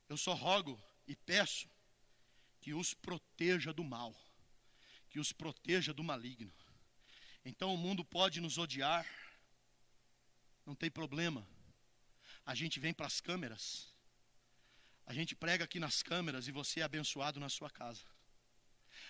eu 0.08 0.16
só 0.16 0.34
rogo 0.34 0.80
e 1.04 1.16
peço 1.16 1.68
que 2.60 2.72
os 2.72 2.94
proteja 2.94 3.72
do 3.72 3.82
mal, 3.82 4.14
que 5.10 5.18
os 5.18 5.32
proteja 5.32 5.92
do 5.92 6.04
maligno. 6.04 6.52
Então 7.48 7.72
o 7.72 7.78
mundo 7.78 8.04
pode 8.04 8.42
nos 8.42 8.58
odiar, 8.58 9.06
não 10.66 10.74
tem 10.74 10.90
problema, 10.90 11.48
a 12.44 12.54
gente 12.54 12.78
vem 12.78 12.92
para 12.92 13.06
as 13.06 13.22
câmeras, 13.22 13.88
a 15.06 15.14
gente 15.14 15.34
prega 15.34 15.64
aqui 15.64 15.80
nas 15.80 16.02
câmeras 16.02 16.46
e 16.46 16.52
você 16.52 16.80
é 16.80 16.82
abençoado 16.82 17.40
na 17.40 17.48
sua 17.48 17.70
casa. 17.70 18.04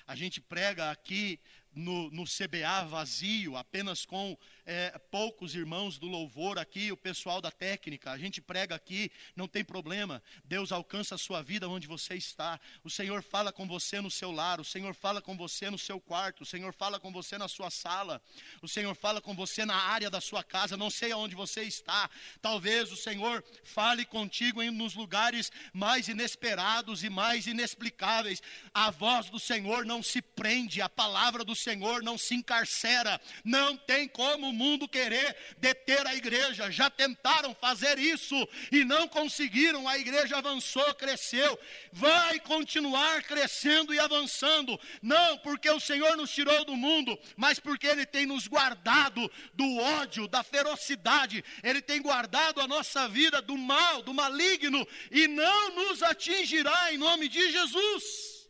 A 0.06 0.14
gente 0.14 0.40
prega 0.40 0.88
aqui 0.88 1.40
no, 1.74 2.10
no 2.10 2.24
CBA 2.24 2.84
vazio, 2.86 3.56
apenas 3.56 4.04
com 4.04 4.36
é, 4.66 4.98
poucos 5.10 5.54
irmãos 5.54 5.98
do 5.98 6.06
louvor 6.06 6.58
aqui, 6.58 6.90
o 6.92 6.96
pessoal 6.96 7.40
da 7.40 7.50
técnica. 7.50 8.10
A 8.10 8.18
gente 8.18 8.40
prega 8.40 8.74
aqui, 8.74 9.10
não 9.34 9.48
tem 9.48 9.64
problema. 9.64 10.22
Deus 10.44 10.72
alcança 10.72 11.14
a 11.14 11.18
sua 11.18 11.42
vida 11.42 11.68
onde 11.68 11.86
você 11.86 12.14
está. 12.14 12.60
O 12.82 12.90
Senhor 12.90 13.22
fala 13.22 13.52
com 13.52 13.66
você 13.66 14.00
no 14.00 14.10
seu 14.10 14.30
lar, 14.30 14.60
o 14.60 14.64
Senhor 14.64 14.94
fala 14.94 15.22
com 15.22 15.36
você 15.36 15.70
no 15.70 15.78
seu 15.78 16.00
quarto, 16.00 16.42
o 16.42 16.46
Senhor 16.46 16.72
fala 16.74 16.98
com 16.98 17.12
você 17.12 17.38
na 17.38 17.48
sua 17.48 17.70
sala, 17.70 18.20
o 18.60 18.68
Senhor 18.68 18.94
fala 18.94 19.20
com 19.20 19.34
você 19.34 19.64
na 19.64 19.76
área 19.76 20.10
da 20.10 20.20
sua 20.20 20.42
casa. 20.42 20.76
Não 20.76 20.90
sei 20.90 21.12
aonde 21.12 21.34
você 21.34 21.62
está. 21.62 22.10
Talvez 22.42 22.92
o 22.92 22.96
Senhor 22.96 23.42
fale 23.64 24.04
contigo 24.04 24.62
em, 24.62 24.70
nos 24.70 24.94
lugares 24.94 25.50
mais 25.72 26.08
inesperados 26.08 27.04
e 27.04 27.08
mais 27.08 27.46
inexplicáveis. 27.46 28.42
A 28.74 28.90
voz 28.90 29.30
do 29.30 29.38
Senhor 29.38 29.86
não 29.86 30.02
se 30.02 30.20
prende, 30.20 30.82
a 30.82 30.88
palavra 30.88 31.44
do 31.44 31.54
Senhor 31.58 32.02
não 32.02 32.16
se 32.16 32.34
encarcera. 32.34 33.20
Não 33.44 33.76
tem 33.76 34.08
como 34.08 34.48
o 34.48 34.52
mundo 34.52 34.88
querer 34.88 35.36
deter 35.58 36.06
a 36.06 36.14
igreja. 36.14 36.70
Já 36.70 36.88
tentaram 36.88 37.54
fazer 37.54 37.98
isso 37.98 38.36
e 38.72 38.84
não 38.84 39.08
conseguiram. 39.08 39.88
A 39.88 39.98
igreja 39.98 40.38
avançou, 40.38 40.94
cresceu. 40.94 41.58
Vai 41.92 42.40
continuar 42.40 43.22
crescendo 43.22 43.92
e 43.92 43.98
avançando. 43.98 44.78
Não 45.02 45.38
porque 45.38 45.70
o 45.70 45.80
Senhor 45.80 46.16
nos 46.16 46.30
tirou 46.30 46.64
do 46.64 46.76
mundo, 46.76 47.18
mas 47.36 47.58
porque 47.58 47.86
Ele 47.86 48.06
tem 48.06 48.26
nos 48.26 48.46
guardado 48.46 49.30
do 49.54 49.76
ódio, 49.78 50.28
da 50.28 50.42
ferocidade. 50.42 51.44
Ele 51.62 51.82
tem 51.82 52.00
guardado 52.00 52.60
a 52.60 52.68
nossa 52.68 53.08
vida 53.08 53.42
do 53.42 53.56
mal, 53.56 54.02
do 54.02 54.14
maligno 54.14 54.86
e 55.10 55.26
não 55.26 55.74
nos 55.74 56.02
atingirá 56.02 56.92
em 56.92 56.98
nome 56.98 57.28
de 57.28 57.50
Jesus. 57.50 58.48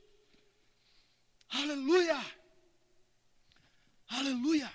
Aleluia! 1.51 2.38
Aleluia! 4.09 4.73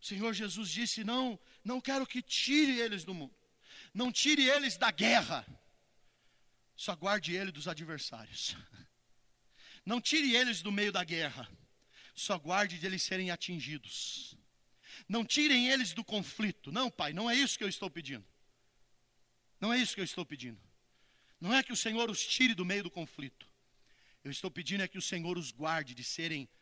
O 0.00 0.04
Senhor 0.04 0.32
Jesus 0.32 0.70
disse: 0.70 1.04
Não, 1.04 1.38
não 1.64 1.80
quero 1.80 2.06
que 2.06 2.22
tire 2.22 2.78
eles 2.80 3.04
do 3.04 3.12
mundo, 3.12 3.34
não 3.92 4.10
tire 4.10 4.48
eles 4.48 4.76
da 4.76 4.90
guerra, 4.90 5.46
só 6.76 6.94
guarde 6.96 7.34
ele 7.34 7.52
dos 7.52 7.68
adversários. 7.68 8.56
Não 9.84 10.00
tire 10.00 10.36
eles 10.36 10.62
do 10.62 10.70
meio 10.70 10.92
da 10.92 11.02
guerra, 11.02 11.50
só 12.14 12.38
guarde 12.38 12.78
de 12.78 12.86
eles 12.86 13.02
serem 13.02 13.32
atingidos. 13.32 14.36
Não 15.08 15.24
tirem 15.24 15.68
eles 15.68 15.92
do 15.92 16.04
conflito. 16.04 16.70
Não, 16.70 16.88
Pai, 16.88 17.12
não 17.12 17.28
é 17.28 17.34
isso 17.34 17.58
que 17.58 17.64
eu 17.64 17.68
estou 17.68 17.90
pedindo. 17.90 18.24
Não 19.60 19.72
é 19.72 19.78
isso 19.78 19.94
que 19.96 20.00
eu 20.00 20.04
estou 20.04 20.24
pedindo. 20.24 20.60
Não 21.40 21.52
é 21.52 21.62
que 21.64 21.72
o 21.72 21.76
Senhor 21.76 22.08
os 22.08 22.24
tire 22.24 22.54
do 22.54 22.64
meio 22.64 22.84
do 22.84 22.90
conflito. 22.90 23.44
Eu 24.22 24.30
estou 24.30 24.50
pedindo 24.50 24.84
é 24.84 24.88
que 24.88 24.98
o 24.98 25.02
Senhor 25.02 25.36
os 25.36 25.50
guarde 25.50 25.94
de 25.94 26.04
serem 26.04 26.48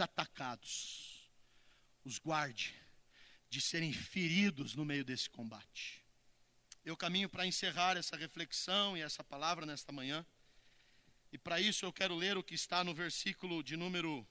atacados. 0.00 1.30
Os 2.04 2.18
guarde 2.18 2.74
de 3.48 3.60
serem 3.60 3.92
feridos 3.92 4.74
no 4.74 4.84
meio 4.84 5.04
desse 5.04 5.30
combate. 5.30 6.04
Eu 6.84 6.96
caminho 6.96 7.28
para 7.28 7.46
encerrar 7.46 7.96
essa 7.96 8.16
reflexão 8.16 8.96
e 8.96 9.00
essa 9.00 9.24
palavra 9.24 9.64
nesta 9.64 9.90
manhã. 9.90 10.26
E 11.32 11.38
para 11.38 11.60
isso 11.60 11.84
eu 11.84 11.92
quero 11.92 12.14
ler 12.14 12.36
o 12.36 12.42
que 12.42 12.54
está 12.54 12.84
no 12.84 12.92
versículo 12.92 13.62
de 13.62 13.76
número 13.76 14.26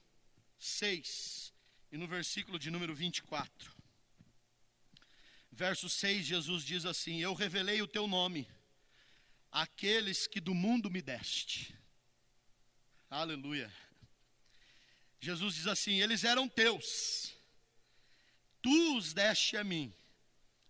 6 0.59 1.53
e 1.91 1.97
no 1.97 2.07
versículo 2.07 2.59
de 2.59 2.69
número 2.69 2.93
24. 2.93 3.73
Verso 5.51 5.89
6, 5.89 6.25
Jesus 6.25 6.63
diz 6.63 6.85
assim: 6.85 7.21
Eu 7.21 7.33
revelei 7.33 7.81
o 7.81 7.87
teu 7.87 8.07
nome 8.07 8.47
àqueles 9.51 10.25
que 10.27 10.41
do 10.41 10.53
mundo 10.53 10.89
me 10.89 11.01
deste. 11.01 11.77
Aleluia. 13.09 13.71
Jesus 15.23 15.55
diz 15.55 15.67
assim: 15.67 16.01
Eles 16.01 16.25
eram 16.25 16.49
teus, 16.49 17.33
tu 18.61 18.97
os 18.97 19.13
deste 19.13 19.55
a 19.55 19.63
mim, 19.63 19.93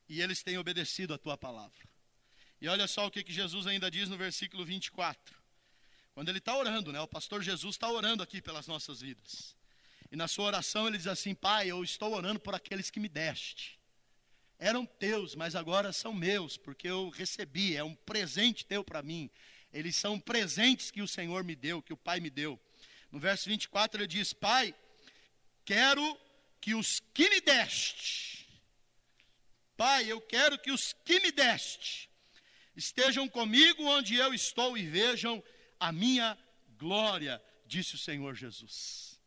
e 0.08 0.22
eles 0.22 0.44
têm 0.44 0.60
obedecido 0.60 1.12
a 1.12 1.18
tua 1.18 1.36
palavra. 1.36 1.89
E 2.62 2.68
olha 2.68 2.88
só 2.88 3.08
o 3.08 3.12
que, 3.12 3.24
que 3.24 3.34
Jesus 3.34 3.66
ainda 3.66 3.89
diz 3.89 4.08
no 4.10 4.16
versículo 4.16 4.63
24. 4.63 5.36
Quando 6.13 6.30
ele 6.30 6.38
está 6.38 6.56
orando, 6.56 6.92
né? 6.92 7.02
O 7.02 7.08
pastor 7.08 7.42
Jesus 7.42 7.74
está 7.74 7.89
orando 7.89 8.22
aqui 8.22 8.44
pelas 8.44 8.68
nossas 8.68 9.02
vidas. 9.02 9.56
E 10.12 10.16
na 10.16 10.28
sua 10.28 10.46
oração 10.46 10.88
ele 10.88 10.98
diz 10.98 11.08
assim: 11.08 11.34
Pai, 11.34 11.72
eu 11.72 11.84
estou 11.84 12.13
orando 12.13 12.39
por 12.39 12.54
aqueles 12.54 12.92
que 12.92 13.00
me 13.00 13.10
deste. 13.10 13.80
Eram 14.60 14.86
teus, 14.86 15.34
mas 15.34 15.56
agora 15.56 15.92
são 15.92 16.13
meus, 16.13 16.58
porque 16.58 16.88
eu 16.88 17.10
recebi, 17.10 17.76
é 17.76 17.84
um 17.84 17.96
presente 17.96 18.68
teu 18.68 18.84
para 18.84 19.02
mim. 19.02 19.32
Eles 19.74 19.96
são 19.96 20.20
presentes 20.20 20.92
que 20.92 21.02
o 21.02 21.08
Senhor 21.08 21.44
me 21.44 21.56
deu, 21.56 21.82
que 21.82 21.92
o 21.92 21.98
Pai 21.98 22.20
me 22.20 22.30
deu. 22.30 22.62
No 23.13 23.19
verso 23.19 23.47
24 23.47 24.02
ele 24.02 24.08
diz: 24.08 24.34
Pai, 24.34 24.73
quero 25.63 26.19
que 26.60 26.73
os 26.73 26.99
que 27.13 27.30
me 27.30 27.39
deste, 27.41 28.47
Pai, 29.78 30.12
eu 30.12 30.19
quero 30.19 30.58
que 30.58 30.71
os 30.71 30.93
que 31.06 31.19
me 31.19 31.32
deste 31.32 32.10
estejam 32.76 33.30
comigo 33.30 33.84
onde 33.84 34.15
eu 34.15 34.34
estou 34.34 34.76
e 34.76 34.88
vejam 34.88 35.43
a 35.80 35.91
minha 35.91 36.36
glória, 36.76 37.39
disse 37.67 37.93
o 37.93 37.99
Senhor 37.99 38.34
Jesus. 38.34 39.19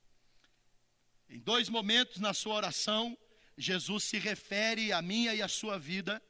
Em 1.31 1.39
dois 1.39 1.69
momentos 1.69 2.19
na 2.19 2.35
sua 2.35 2.57
oração, 2.57 3.17
Jesus 3.57 4.03
se 4.03 4.19
refere 4.19 4.93
à 4.93 5.01
minha 5.01 5.33
e 5.33 5.41
à 5.41 5.47
sua 5.47 5.79
vida 5.79 6.21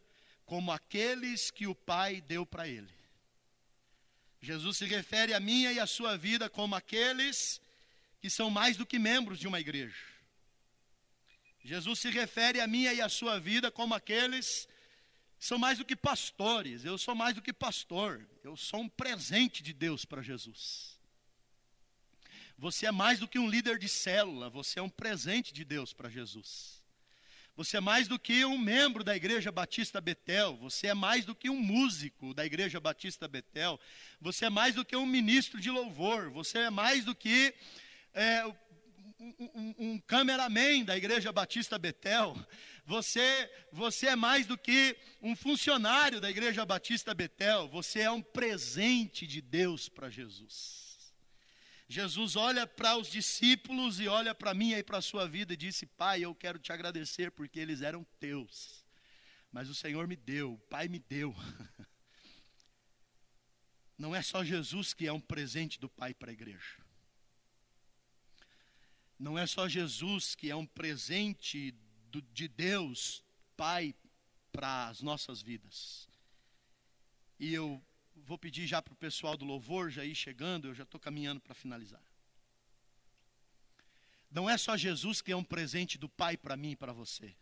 como 0.44 0.70
aqueles 0.70 1.50
que 1.50 1.66
o 1.66 1.74
Pai 1.74 2.20
deu 2.20 2.44
para 2.44 2.68
ele. 2.68 2.95
Jesus 4.40 4.76
se 4.76 4.84
refere 4.84 5.34
à 5.34 5.40
minha 5.40 5.72
e 5.72 5.80
à 5.80 5.86
sua 5.86 6.16
vida 6.16 6.48
como 6.48 6.74
aqueles 6.74 7.60
que 8.20 8.30
são 8.30 8.50
mais 8.50 8.76
do 8.76 8.86
que 8.86 8.98
membros 8.98 9.38
de 9.38 9.48
uma 9.48 9.60
igreja. 9.60 9.96
Jesus 11.64 11.98
se 11.98 12.10
refere 12.10 12.60
à 12.60 12.66
minha 12.66 12.94
e 12.94 13.00
à 13.00 13.08
sua 13.08 13.40
vida 13.40 13.70
como 13.70 13.94
aqueles 13.94 14.68
que 15.38 15.44
são 15.44 15.58
mais 15.58 15.78
do 15.78 15.84
que 15.84 15.96
pastores. 15.96 16.84
Eu 16.84 16.96
sou 16.96 17.14
mais 17.14 17.34
do 17.34 17.42
que 17.42 17.52
pastor. 17.52 18.26
Eu 18.44 18.56
sou 18.56 18.80
um 18.80 18.88
presente 18.88 19.62
de 19.62 19.72
Deus 19.72 20.04
para 20.04 20.22
Jesus. 20.22 20.96
Você 22.58 22.86
é 22.86 22.92
mais 22.92 23.18
do 23.18 23.28
que 23.28 23.38
um 23.38 23.48
líder 23.48 23.78
de 23.78 23.88
célula. 23.88 24.48
Você 24.48 24.78
é 24.78 24.82
um 24.82 24.88
presente 24.88 25.52
de 25.52 25.64
Deus 25.64 25.92
para 25.92 26.08
Jesus. 26.08 26.75
Você 27.56 27.78
é 27.78 27.80
mais 27.80 28.06
do 28.06 28.18
que 28.18 28.44
um 28.44 28.58
membro 28.58 29.02
da 29.02 29.16
Igreja 29.16 29.50
Batista 29.50 29.98
Betel. 29.98 30.58
Você 30.58 30.88
é 30.88 30.94
mais 30.94 31.24
do 31.24 31.34
que 31.34 31.48
um 31.48 31.58
músico 31.58 32.34
da 32.34 32.44
Igreja 32.44 32.78
Batista 32.78 33.26
Betel. 33.26 33.80
Você 34.20 34.44
é 34.44 34.50
mais 34.50 34.74
do 34.74 34.84
que 34.84 34.94
um 34.94 35.06
ministro 35.06 35.58
de 35.58 35.70
louvor. 35.70 36.28
Você 36.30 36.58
é 36.58 36.70
mais 36.70 37.02
do 37.06 37.14
que 37.14 37.54
é, 38.12 38.44
um, 39.18 39.34
um, 39.38 39.74
um 39.78 39.98
cameraman 40.00 40.84
da 40.84 40.98
Igreja 40.98 41.32
Batista 41.32 41.78
Betel. 41.78 42.36
Você, 42.84 43.50
você 43.72 44.08
é 44.08 44.16
mais 44.16 44.46
do 44.46 44.58
que 44.58 44.94
um 45.22 45.34
funcionário 45.34 46.20
da 46.20 46.28
Igreja 46.28 46.66
Batista 46.66 47.14
Betel. 47.14 47.68
Você 47.68 48.00
é 48.00 48.10
um 48.10 48.20
presente 48.20 49.26
de 49.26 49.40
Deus 49.40 49.88
para 49.88 50.10
Jesus. 50.10 50.85
Jesus 51.88 52.34
olha 52.34 52.66
para 52.66 52.96
os 52.96 53.08
discípulos 53.08 54.00
e 54.00 54.08
olha 54.08 54.34
para 54.34 54.52
mim 54.52 54.72
e 54.72 54.82
para 54.82 54.98
a 54.98 55.02
sua 55.02 55.28
vida 55.28 55.52
e 55.52 55.56
disse: 55.56 55.86
Pai, 55.86 56.24
eu 56.24 56.34
quero 56.34 56.58
te 56.58 56.72
agradecer 56.72 57.30
porque 57.30 57.60
eles 57.60 57.80
eram 57.80 58.04
teus, 58.18 58.84
mas 59.52 59.68
o 59.68 59.74
Senhor 59.74 60.08
me 60.08 60.16
deu, 60.16 60.54
o 60.54 60.58
Pai 60.58 60.88
me 60.88 60.98
deu. 60.98 61.34
Não 63.96 64.14
é 64.14 64.20
só 64.20 64.44
Jesus 64.44 64.92
que 64.92 65.06
é 65.06 65.12
um 65.12 65.20
presente 65.20 65.80
do 65.80 65.88
Pai 65.88 66.12
para 66.12 66.30
a 66.30 66.32
igreja. 66.32 66.84
Não 69.18 69.38
é 69.38 69.46
só 69.46 69.68
Jesus 69.68 70.34
que 70.34 70.50
é 70.50 70.56
um 70.56 70.66
presente 70.66 71.70
do, 72.10 72.20
de 72.20 72.48
Deus, 72.48 73.24
Pai, 73.56 73.94
para 74.52 74.88
as 74.88 75.00
nossas 75.00 75.40
vidas. 75.40 76.08
E 77.38 77.54
eu 77.54 77.82
vou 78.24 78.38
pedir 78.38 78.66
já 78.66 78.80
para 78.80 78.92
o 78.92 78.96
pessoal 78.96 79.36
do 79.36 79.44
louvor 79.44 79.90
já 79.90 80.04
ir 80.04 80.14
chegando, 80.14 80.68
eu 80.68 80.74
já 80.74 80.84
estou 80.84 81.00
caminhando 81.00 81.40
para 81.40 81.54
finalizar. 81.54 82.02
Não 84.30 84.48
é 84.48 84.56
só 84.56 84.76
Jesus 84.76 85.20
que 85.20 85.32
é 85.32 85.36
um 85.36 85.44
presente 85.44 85.96
do 85.98 86.08
Pai 86.08 86.36
para 86.36 86.56
mim 86.56 86.72
e 86.72 86.76
para 86.76 86.92
você. 86.92 87.34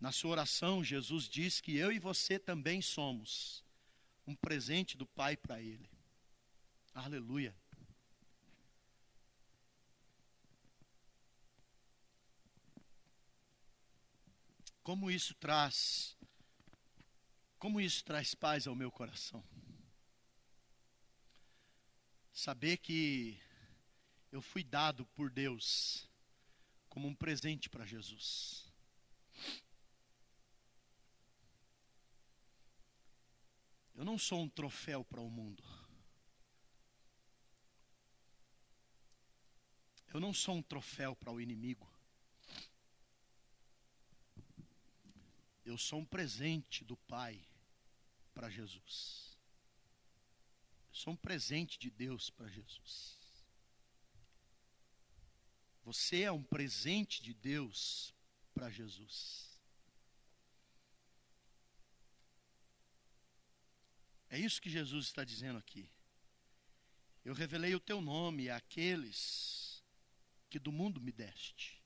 Na 0.00 0.12
sua 0.12 0.32
oração, 0.32 0.84
Jesus 0.84 1.28
diz 1.28 1.60
que 1.60 1.76
eu 1.76 1.90
e 1.90 1.98
você 1.98 2.38
também 2.38 2.82
somos 2.82 3.64
um 4.26 4.34
presente 4.34 4.96
do 4.96 5.06
Pai 5.06 5.36
para 5.36 5.60
Ele. 5.60 5.88
Aleluia. 6.94 7.54
Como 14.82 15.10
isso 15.10 15.34
traz 15.34 16.14
como 17.64 17.80
isso 17.80 18.04
traz 18.04 18.34
paz 18.34 18.66
ao 18.66 18.74
meu 18.74 18.92
coração? 18.92 19.42
Saber 22.30 22.76
que 22.76 23.40
eu 24.30 24.42
fui 24.42 24.62
dado 24.62 25.06
por 25.16 25.30
Deus 25.30 26.06
como 26.90 27.08
um 27.08 27.14
presente 27.14 27.70
para 27.70 27.86
Jesus. 27.86 28.70
Eu 33.94 34.04
não 34.04 34.18
sou 34.18 34.42
um 34.42 34.48
troféu 34.50 35.02
para 35.02 35.22
o 35.22 35.30
mundo. 35.30 35.64
Eu 40.12 40.20
não 40.20 40.34
sou 40.34 40.56
um 40.56 40.62
troféu 40.62 41.16
para 41.16 41.32
o 41.32 41.40
inimigo. 41.40 41.90
Eu 45.64 45.78
sou 45.78 46.00
um 46.00 46.04
presente 46.04 46.84
do 46.84 46.94
Pai 46.94 47.42
para 48.34 48.50
Jesus. 48.50 49.38
Eu 50.88 50.94
sou 50.94 51.12
um 51.12 51.16
presente 51.16 51.78
de 51.78 51.90
Deus 51.90 52.30
para 52.30 52.48
Jesus. 52.48 53.18
Você 55.84 56.22
é 56.22 56.32
um 56.32 56.42
presente 56.42 57.22
de 57.22 57.32
Deus 57.34 58.14
para 58.52 58.70
Jesus. 58.70 59.60
É 64.28 64.38
isso 64.38 64.60
que 64.60 64.70
Jesus 64.70 65.06
está 65.06 65.24
dizendo 65.24 65.58
aqui. 65.58 65.88
Eu 67.24 67.34
revelei 67.34 67.74
o 67.74 67.80
teu 67.80 68.00
nome 68.00 68.50
àqueles 68.50 69.82
que 70.50 70.58
do 70.58 70.72
mundo 70.72 71.00
me 71.00 71.12
deste. 71.12 71.82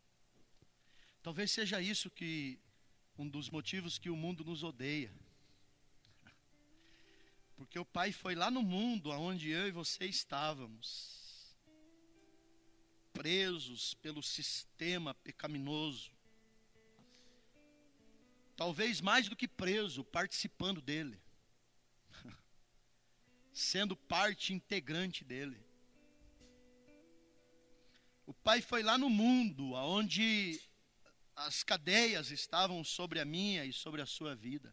Talvez 1.23 1.51
seja 1.51 1.81
isso 1.81 2.11
que 2.11 2.59
um 3.19 3.29
dos 3.29 3.51
motivos 3.51 3.99
que 3.99 4.09
o 4.09 4.17
mundo 4.17 4.45
nos 4.45 4.63
odeia. 4.63 5.13
Porque 7.59 7.77
o 7.77 7.85
Pai 7.85 8.13
foi 8.13 8.37
lá 8.37 8.53
no 8.53 8.63
mundo 8.63 9.11
aonde 9.11 9.51
eu 9.51 9.67
e 9.67 9.73
você 9.73 10.05
estávamos, 10.05 11.59
presos 13.13 13.95
pelo 13.95 14.23
sistema 14.23 15.13
pecaminoso. 15.13 16.13
Talvez 18.57 19.01
mais 19.01 19.29
do 19.29 19.35
que 19.35 19.49
preso, 19.49 20.05
participando 20.05 20.81
dele 20.81 21.21
sendo 23.53 23.97
parte 23.97 24.55
integrante 24.55 25.25
dele. 25.25 25.61
O 28.25 28.33
pai 28.33 28.61
foi 28.61 28.85
lá 28.85 28.97
no 28.97 29.11
mundo, 29.11 29.73
onde 29.73 30.61
as 31.35 31.65
cadeias 31.65 32.31
estavam 32.31 32.85
sobre 32.85 33.19
a 33.19 33.25
minha 33.25 33.65
e 33.65 33.73
sobre 33.73 34.01
a 34.01 34.07
sua 34.07 34.37
vida. 34.37 34.73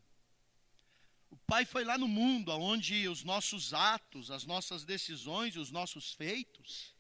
O 1.36 1.38
pai 1.46 1.66
foi 1.66 1.84
lá 1.84 1.98
no 1.98 2.08
mundo, 2.08 2.50
onde 2.54 3.10
os 3.10 3.22
nossos 3.26 3.74
atos, 3.74 4.32
as 4.32 4.46
nossas 4.46 4.86
decisões 4.86 5.58
os 5.58 5.70
nossos 5.70 6.14
feitos, 6.14 6.96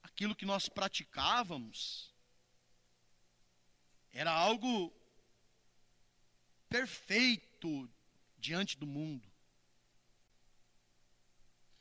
aquilo 0.00 0.36
que 0.36 0.46
nós 0.46 0.68
praticávamos, 0.68 2.08
era 4.12 4.30
algo 4.30 4.92
perfeito, 6.68 7.90
diante 8.38 8.78
do 8.78 8.86
mundo. 8.86 9.28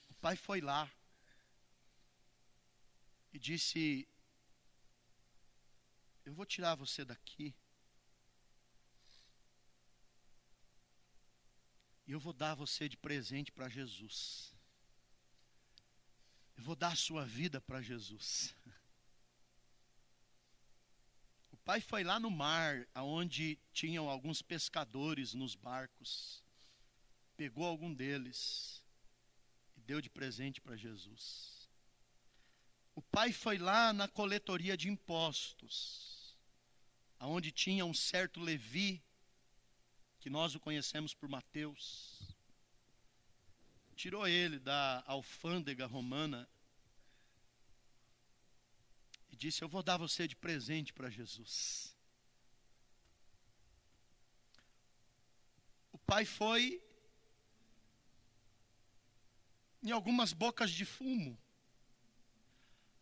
O 0.10 0.16
pai 0.16 0.36
foi 0.36 0.62
lá 0.62 0.92
e 3.32 3.38
disse: 3.38 4.08
Eu 6.26 6.34
vou 6.34 6.46
tirar 6.46 6.74
você 6.74 7.06
daqui. 7.06 7.54
E 12.10 12.12
eu 12.12 12.20
vou 12.20 12.34
dar 12.34 12.56
você 12.56 12.90
de 12.90 12.98
presente 12.98 13.52
para 13.52 13.70
Jesus. 13.70 14.52
Eu 16.58 16.64
vou 16.64 16.76
dar 16.76 16.94
a 16.94 16.96
sua 16.96 17.24
vida 17.24 17.62
para 17.62 17.82
Jesus. 17.82 18.54
O 21.52 21.58
pai 21.58 21.80
foi 21.80 22.04
lá 22.04 22.20
no 22.20 22.32
mar, 22.32 22.88
aonde 22.96 23.60
tinham 23.72 24.10
alguns 24.10 24.42
pescadores 24.42 25.36
nos 25.36 25.54
barcos 25.54 26.44
pegou 27.40 27.64
algum 27.64 27.94
deles 27.94 28.84
e 29.78 29.80
deu 29.80 30.02
de 30.02 30.10
presente 30.10 30.60
para 30.60 30.76
Jesus. 30.76 31.70
O 32.94 33.02
pai 33.02 33.32
foi 33.32 33.58
lá 33.58 33.94
na 33.94 34.10
coletoria 34.10 34.76
de 34.76 34.90
impostos, 34.90 36.38
aonde 37.18 37.50
tinha 37.50 37.86
um 37.86 37.94
certo 37.94 38.42
Levi, 38.42 39.02
que 40.20 40.30
nós 40.30 40.54
o 40.54 40.60
conhecemos 40.60 41.14
por 41.14 41.30
Mateus. 41.30 42.36
Tirou 43.96 44.28
ele 44.28 44.60
da 44.60 45.04
alfândega 45.06 45.86
romana 45.86 46.48
e 49.32 49.36
disse: 49.36 49.62
Eu 49.62 49.70
vou 49.70 49.82
dar 49.82 49.98
você 49.98 50.28
de 50.28 50.36
presente 50.36 50.94
para 50.94 51.10
Jesus. 51.10 51.96
O 55.92 55.98
pai 55.98 56.26
foi 56.26 56.82
em 59.82 59.92
algumas 59.92 60.34
bocas 60.34 60.72
de 60.72 60.86
fumo, 60.86 61.38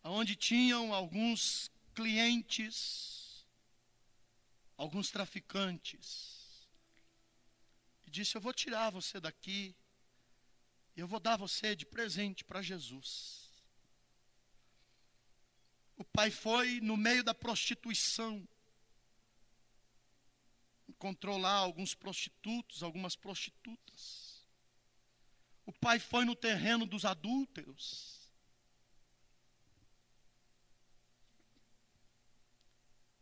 onde 0.04 0.36
tinham 0.36 0.94
alguns 0.94 1.70
clientes, 1.94 3.44
alguns 4.76 5.10
traficantes. 5.10 6.37
E 8.08 8.10
disse: 8.10 8.34
Eu 8.34 8.40
vou 8.40 8.54
tirar 8.54 8.88
você 8.88 9.20
daqui, 9.20 9.76
eu 10.96 11.06
vou 11.06 11.20
dar 11.20 11.36
você 11.36 11.76
de 11.76 11.84
presente 11.84 12.42
para 12.42 12.62
Jesus. 12.62 13.52
O 15.94 16.02
pai 16.04 16.30
foi 16.30 16.80
no 16.80 16.96
meio 16.96 17.22
da 17.22 17.34
prostituição, 17.34 18.48
encontrou 20.88 21.36
lá 21.36 21.52
alguns 21.52 21.94
prostitutos, 21.94 22.82
algumas 22.82 23.14
prostitutas. 23.14 24.42
O 25.66 25.72
pai 25.72 25.98
foi 25.98 26.24
no 26.24 26.34
terreno 26.34 26.86
dos 26.86 27.04
adúlteros. 27.04 28.32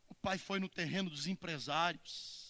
O 0.09 0.14
pai 0.14 0.38
foi 0.38 0.61
no 0.61 0.68
terreno 0.68 1.11
dos 1.11 1.27
empresários. 1.27 2.46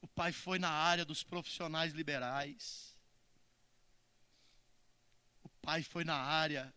O 0.00 0.06
pai 0.08 0.32
foi 0.32 0.58
na 0.58 0.70
área 0.70 1.04
dos 1.04 1.22
profissionais 1.22 1.92
liberais. 1.92 2.96
O 5.42 5.48
pai 5.60 5.82
foi 5.82 6.04
na 6.04 6.16
área 6.16 6.72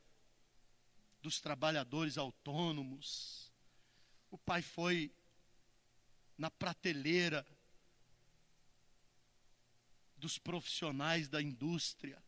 dos 1.22 1.40
trabalhadores 1.40 2.18
autônomos. 2.18 3.52
O 4.30 4.38
pai 4.38 4.62
foi 4.62 5.14
na 6.38 6.50
prateleira 6.50 7.46
dos 10.18 10.38
profissionais 10.38 11.30
da 11.30 11.42
indústria. 11.42 12.22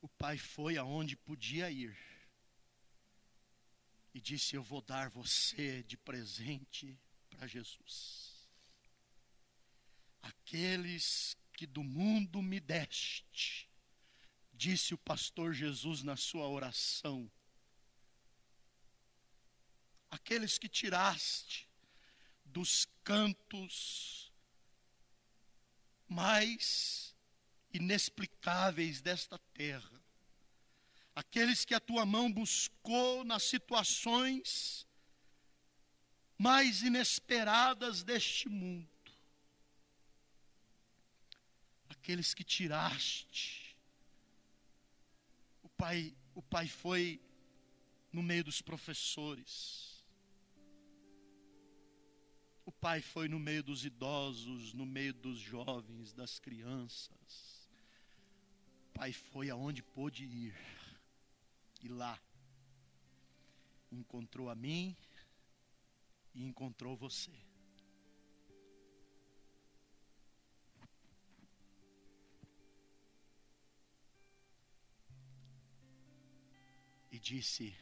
O 0.00 0.08
pai 0.08 0.38
foi 0.38 0.76
aonde 0.76 1.16
podia 1.16 1.70
ir 1.70 1.96
e 4.14 4.20
disse: 4.20 4.56
Eu 4.56 4.62
vou 4.62 4.80
dar 4.80 5.10
você 5.10 5.82
de 5.82 5.96
presente 5.96 6.98
Jesus. 7.46 8.48
Aqueles 10.22 11.36
que 11.52 11.66
do 11.66 11.82
mundo 11.82 12.40
me 12.42 12.60
deste, 12.60 13.68
disse 14.52 14.94
o 14.94 14.98
pastor 14.98 15.52
Jesus 15.52 16.02
na 16.02 16.16
sua 16.16 16.48
oração. 16.48 17.30
Aqueles 20.10 20.58
que 20.58 20.68
tiraste 20.68 21.68
dos 22.44 22.86
cantos 23.02 24.30
mais 26.08 27.14
inexplicáveis 27.72 29.00
desta 29.00 29.38
terra. 29.54 30.02
Aqueles 31.14 31.64
que 31.64 31.74
a 31.74 31.80
tua 31.80 32.04
mão 32.06 32.30
buscou 32.30 33.24
nas 33.24 33.42
situações 33.42 34.86
mais 36.42 36.82
inesperadas 36.82 38.02
deste 38.02 38.48
mundo. 38.48 38.88
Aqueles 41.88 42.34
que 42.34 42.42
tiraste. 42.42 43.76
O 45.62 45.68
pai, 45.68 46.14
o 46.34 46.42
pai 46.42 46.66
foi 46.66 47.20
no 48.12 48.22
meio 48.22 48.44
dos 48.44 48.60
professores 48.60 49.92
o 52.64 52.70
pai 52.70 53.00
foi 53.00 53.28
no 53.28 53.38
meio 53.38 53.62
dos 53.62 53.84
idosos, 53.84 54.72
no 54.72 54.86
meio 54.86 55.12
dos 55.12 55.38
jovens, 55.38 56.12
das 56.12 56.38
crianças. 56.38 57.68
O 58.88 58.98
pai 58.98 59.12
foi 59.12 59.50
aonde 59.50 59.82
pôde 59.82 60.24
ir. 60.24 60.54
E 61.82 61.88
lá 61.88 62.20
encontrou 63.90 64.48
a 64.48 64.54
mim 64.54 64.96
e 66.34 66.44
encontrou 66.44 66.96
você. 66.96 67.32
E 77.10 77.18
disse: 77.18 77.76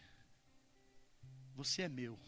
Você 1.54 1.82
é 1.82 1.88
meu. 1.88 2.18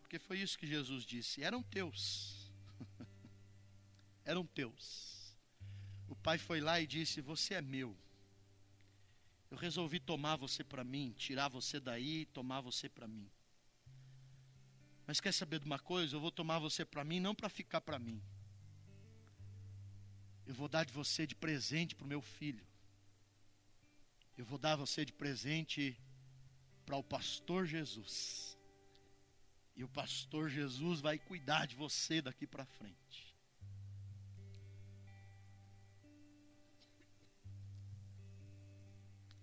Porque 0.00 0.18
foi 0.18 0.38
isso 0.38 0.58
que 0.58 0.66
Jesus 0.66 1.04
disse: 1.04 1.42
eram 1.42 1.62
teus. 1.62 2.52
eram 4.24 4.46
teus. 4.46 5.36
O 6.06 6.14
pai 6.14 6.38
foi 6.38 6.60
lá 6.60 6.80
e 6.80 6.86
disse: 6.86 7.20
Você 7.20 7.54
é 7.54 7.62
meu. 7.62 7.96
Eu 9.50 9.56
resolvi 9.56 10.00
tomar 10.00 10.36
você 10.36 10.62
para 10.64 10.84
mim, 10.84 11.14
tirar 11.16 11.48
você 11.48 11.80
daí 11.80 12.22
e 12.22 12.26
tomar 12.26 12.60
você 12.60 12.88
para 12.88 13.06
mim. 13.06 13.30
Mas 15.06 15.20
quer 15.20 15.32
saber 15.32 15.58
de 15.58 15.66
uma 15.66 15.78
coisa? 15.78 16.16
Eu 16.16 16.20
vou 16.20 16.30
tomar 16.30 16.58
você 16.58 16.84
para 16.84 17.04
mim, 17.04 17.20
não 17.20 17.34
para 17.34 17.48
ficar 17.48 17.80
para 17.80 17.98
mim. 17.98 18.22
Eu 20.46 20.54
vou 20.54 20.68
dar 20.68 20.84
de 20.84 20.92
você 20.92 21.26
de 21.26 21.34
presente 21.34 21.94
para 21.94 22.04
o 22.04 22.08
meu 22.08 22.22
filho. 22.22 22.66
Eu 24.36 24.44
vou 24.44 24.58
dar 24.58 24.76
você 24.76 25.04
de 25.04 25.12
presente 25.12 25.98
para 26.84 26.96
o 26.96 27.02
pastor 27.02 27.66
Jesus. 27.66 28.58
E 29.76 29.82
o 29.82 29.88
pastor 29.88 30.48
Jesus 30.48 31.00
vai 31.00 31.18
cuidar 31.18 31.66
de 31.66 31.76
você 31.76 32.22
daqui 32.22 32.46
para 32.46 32.64
frente. 32.64 33.34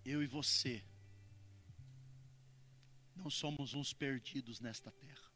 Eu 0.03 0.23
e 0.23 0.27
você 0.27 0.83
não 3.15 3.29
somos 3.29 3.73
uns 3.73 3.93
perdidos 3.93 4.59
nesta 4.59 4.91
terra. 4.91 5.30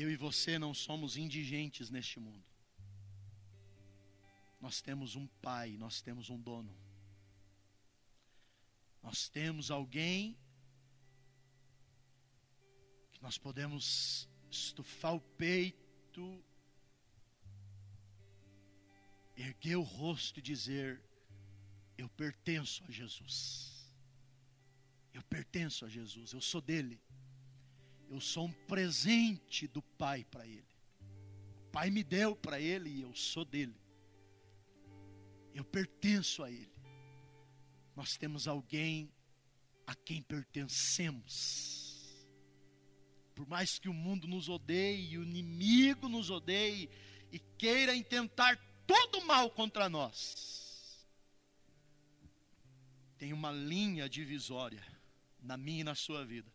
Eu 0.00 0.08
e 0.08 0.16
você 0.16 0.60
não 0.60 0.72
somos 0.72 1.16
indigentes 1.16 1.90
neste 1.90 2.20
mundo. 2.20 2.48
Nós 4.60 4.80
temos 4.80 5.16
um 5.16 5.26
pai, 5.26 5.76
nós 5.76 6.00
temos 6.00 6.30
um 6.30 6.40
dono. 6.40 6.72
Nós 9.02 9.28
temos 9.28 9.72
alguém 9.72 10.38
que 13.12 13.20
nós 13.20 13.36
podemos 13.38 14.28
estufar 14.48 15.16
o 15.16 15.20
peito, 15.20 16.44
erguer 19.36 19.74
o 19.74 19.82
rosto 19.82 20.38
e 20.38 20.42
dizer: 20.42 21.02
Eu 21.96 22.08
pertenço 22.10 22.84
a 22.84 22.90
Jesus. 22.92 23.92
Eu 25.12 25.24
pertenço 25.24 25.84
a 25.84 25.88
Jesus, 25.88 26.32
eu 26.32 26.40
sou 26.40 26.60
dele. 26.60 27.02
Eu 28.10 28.20
sou 28.20 28.46
um 28.46 28.52
presente 28.66 29.66
do 29.68 29.82
Pai 29.82 30.24
para 30.24 30.46
ele. 30.46 30.66
O 31.66 31.70
Pai 31.70 31.90
me 31.90 32.02
deu 32.02 32.34
para 32.34 32.60
ele 32.60 32.88
e 32.88 33.02
eu 33.02 33.14
sou 33.14 33.44
dele. 33.44 33.76
Eu 35.54 35.64
pertenço 35.64 36.42
a 36.42 36.50
ele. 36.50 36.72
Nós 37.94 38.16
temos 38.16 38.48
alguém 38.48 39.12
a 39.86 39.94
quem 39.94 40.22
pertencemos. 40.22 41.34
Por 43.34 43.46
mais 43.46 43.78
que 43.78 43.88
o 43.88 43.94
mundo 43.94 44.26
nos 44.26 44.48
odeie, 44.48 45.18
o 45.18 45.22
inimigo 45.22 46.08
nos 46.08 46.30
odeie 46.30 46.88
e 47.30 47.38
queira 47.38 47.94
intentar 47.94 48.56
todo 48.86 49.24
mal 49.24 49.50
contra 49.50 49.88
nós, 49.88 51.06
tem 53.18 53.32
uma 53.32 53.52
linha 53.52 54.08
divisória 54.08 54.82
na 55.40 55.56
minha 55.56 55.80
e 55.80 55.84
na 55.84 55.94
sua 55.94 56.24
vida. 56.24 56.50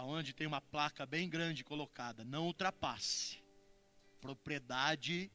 Aonde 0.00 0.32
tem 0.32 0.46
uma 0.46 0.62
placa 0.62 1.04
bem 1.04 1.28
grande 1.28 1.62
colocada, 1.62 2.24
não 2.24 2.46
ultrapasse. 2.46 3.38
Propriedade 4.18 5.30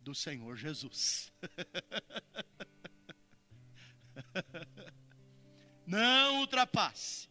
do 0.00 0.14
Senhor 0.14 0.54
Jesus. 0.54 1.32
não 5.86 6.40
ultrapasse. 6.40 7.26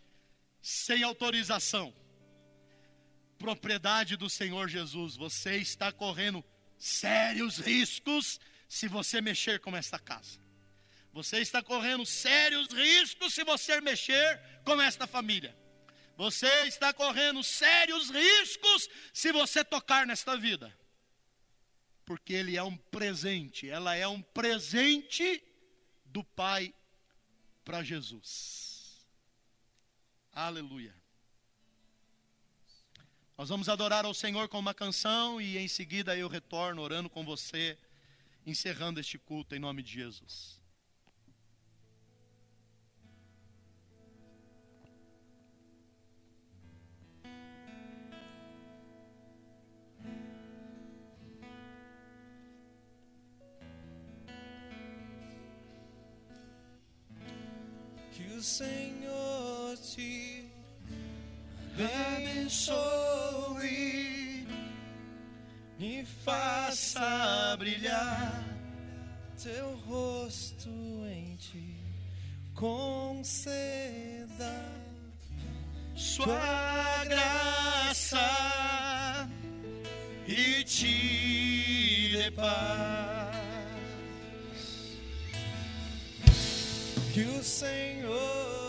Sem 0.59 1.03
autorização. 1.03 1.93
Propriedade 3.37 4.17
do 4.17 4.27
Senhor 4.27 4.67
Jesus. 4.67 5.15
Você 5.15 5.57
está 5.57 5.91
correndo 5.91 6.43
sérios 6.79 7.59
riscos 7.59 8.39
se 8.67 8.87
você 8.87 9.21
mexer 9.21 9.59
com 9.59 9.77
esta 9.77 9.99
casa. 9.99 10.39
Você 11.13 11.37
está 11.37 11.61
correndo 11.61 12.07
sérios 12.07 12.69
riscos 12.69 13.35
se 13.35 13.43
você 13.43 13.79
mexer 13.81 14.41
com 14.63 14.81
esta 14.81 15.05
família. 15.05 15.55
Você 16.17 16.47
está 16.63 16.93
correndo 16.93 17.43
sérios 17.43 18.09
riscos 18.09 18.89
se 19.13 19.31
você 19.31 19.63
tocar 19.63 20.07
nesta 20.07 20.37
vida. 20.37 20.75
Porque 22.05 22.33
ele 22.33 22.55
é 22.55 22.63
um 22.63 22.77
presente, 22.77 23.69
ela 23.69 23.95
é 23.95 24.07
um 24.07 24.21
presente 24.21 25.43
do 26.05 26.23
Pai 26.23 26.73
para 27.63 27.83
Jesus. 27.83 29.05
Aleluia. 30.31 30.93
Nós 33.37 33.49
vamos 33.49 33.67
adorar 33.67 34.05
ao 34.05 34.13
Senhor 34.13 34.47
com 34.47 34.59
uma 34.59 34.73
canção 34.73 35.41
e 35.41 35.57
em 35.57 35.67
seguida 35.67 36.15
eu 36.15 36.29
retorno 36.29 36.81
orando 36.81 37.09
com 37.09 37.25
você, 37.25 37.77
encerrando 38.45 38.99
este 38.99 39.17
culto 39.17 39.55
em 39.55 39.59
nome 39.59 39.83
de 39.83 39.91
Jesus. 39.91 40.54
Senhor 58.41 59.77
te 59.77 60.49
abençoe 62.17 62.75
e 65.79 66.05
faça 66.23 67.55
brilhar 67.57 68.43
teu 69.41 69.75
rosto 69.87 70.69
em 71.07 71.35
ti, 71.35 71.77
conceda 72.53 74.53
sua 75.95 77.03
graça 77.05 78.19
e 80.27 80.63
te 80.63 82.17
dê 82.17 82.31
paz. 82.31 83.14
Que 87.15 87.21
o 87.21 87.41
Senhor 87.41 88.64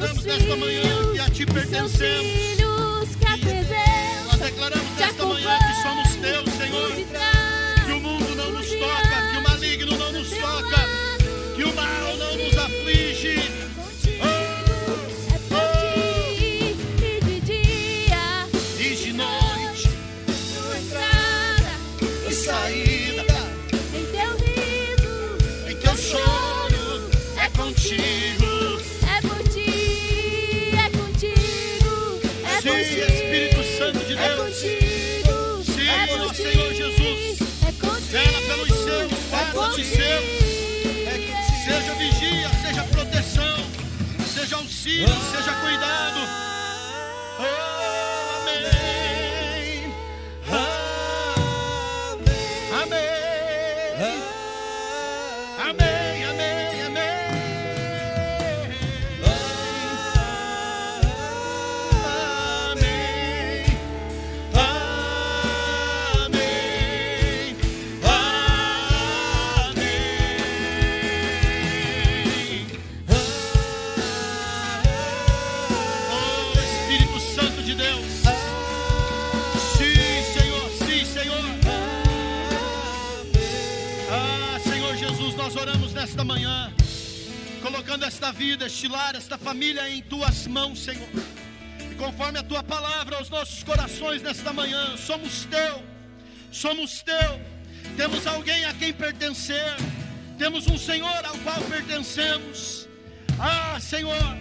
declaramos 0.00 0.24
nesta 0.24 0.56
manhã 0.56 1.12
que 1.12 1.20
a 1.20 1.30
Ti 1.30 1.46
pertencemos. 1.46 1.98
Filhos, 1.98 3.16
que 3.16 3.26
a 3.26 3.38
presença 3.38 4.24
Nós 4.30 4.40
declaramos 4.40 4.96
nesta 4.98 5.26
manhã 5.26 5.58
que 5.58 5.82
somos 5.82 6.16
Teus. 6.16 6.49
Amém. 44.52 45.06
Nesta 86.10 86.24
manhã, 86.24 86.72
colocando 87.62 88.04
esta 88.04 88.32
vida, 88.32 88.66
este 88.66 88.88
lar, 88.88 89.14
esta 89.14 89.38
família 89.38 89.88
em 89.88 90.02
tuas 90.02 90.44
mãos, 90.48 90.80
Senhor. 90.80 91.08
E 91.88 91.94
conforme 91.94 92.36
a 92.36 92.42
tua 92.42 92.64
palavra 92.64 93.16
aos 93.16 93.30
nossos 93.30 93.62
corações 93.62 94.20
nesta 94.20 94.52
manhã, 94.52 94.96
somos 94.96 95.44
teu, 95.44 95.84
somos 96.50 97.00
teu. 97.02 97.40
Temos 97.96 98.26
alguém 98.26 98.64
a 98.64 98.74
quem 98.74 98.92
pertencer, 98.92 99.76
temos 100.36 100.66
um 100.66 100.76
Senhor 100.76 101.24
ao 101.24 101.38
qual 101.38 101.60
pertencemos. 101.68 102.88
Ah, 103.38 103.78
Senhor, 103.80 104.36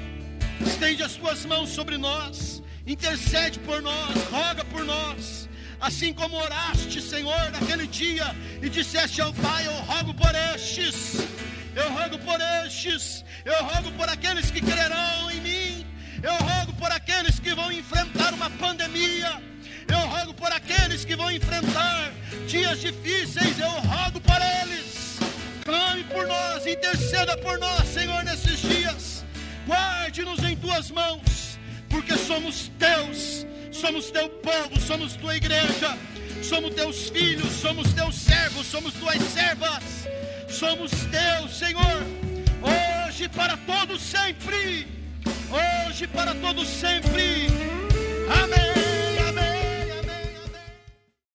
estende 0.65 1.03
as 1.03 1.13
tuas 1.13 1.45
mãos 1.45 1.69
sobre 1.69 1.99
nós, 1.99 2.63
intercede 2.87 3.59
por 3.59 3.79
nós, 3.79 4.15
roga 4.31 4.65
por 4.65 4.83
nós 4.83 5.47
assim 5.79 6.13
como 6.13 6.35
oraste, 6.35 7.01
Senhor, 7.01 7.51
naquele 7.51 7.87
dia 7.87 8.35
e 8.61 8.69
disseste 8.69 9.21
ao 9.21 9.33
Pai: 9.33 9.65
Eu 9.65 9.73
rogo 9.73 10.13
por 10.13 10.33
estes, 10.53 11.17
eu 11.79 11.89
rogo 11.97 12.19
por 12.19 12.39
estes, 12.65 13.23
eu 13.45 13.63
rogo 13.63 13.91
por 13.93 14.07
aqueles 14.09 14.51
que 14.51 14.61
crerão 14.61 15.31
em 15.31 15.41
mim, 15.41 15.85
eu 16.21 16.33
rogo 16.33 16.73
por 16.73 16.91
aqueles 16.91 17.39
que 17.39 17.53
vão 17.53 17.71
enfrentar 17.71 18.33
uma 18.33 18.49
pandemia, 18.49 19.31
eu 19.87 19.99
rogo 20.13 20.33
por 20.33 20.51
aqueles 20.51 21.03
que 21.05 21.15
vão 21.15 21.31
enfrentar 21.31 22.11
dias 22.47 22.79
difíceis, 22.81 23.59
eu 23.59 23.69
rogo 23.69 24.19
por 24.21 24.39
eles. 24.61 25.17
Clame 25.63 26.03
por 26.05 26.25
nós, 26.27 26.65
interceda 26.65 27.37
por 27.37 27.59
nós, 27.59 27.87
Senhor, 27.87 28.23
nesses 28.23 28.59
dias. 28.59 29.25
Guarde-nos 29.67 30.43
em 30.43 30.55
tuas 30.55 30.89
mãos, 30.91 31.59
porque 31.89 32.15
somos 32.17 32.71
teus 32.79 33.45
somos 33.79 34.11
teu 34.11 34.27
povo, 34.29 34.79
somos 34.79 35.15
tua 35.15 35.37
igreja, 35.37 35.97
somos 36.41 36.73
teus 36.73 37.09
filhos, 37.09 37.51
somos 37.61 37.93
teus 37.93 38.15
servos, 38.15 38.65
somos 38.67 38.93
tuas 38.93 39.21
servas, 39.21 39.83
somos 40.49 40.91
teus, 40.91 41.57
Senhor, 41.57 42.03
hoje 42.61 43.29
para 43.29 43.57
todos 43.57 44.01
sempre, 44.01 44.87
hoje 45.87 46.07
para 46.07 46.33
todos 46.35 46.67
sempre, 46.67 47.47
amém. 48.43 48.88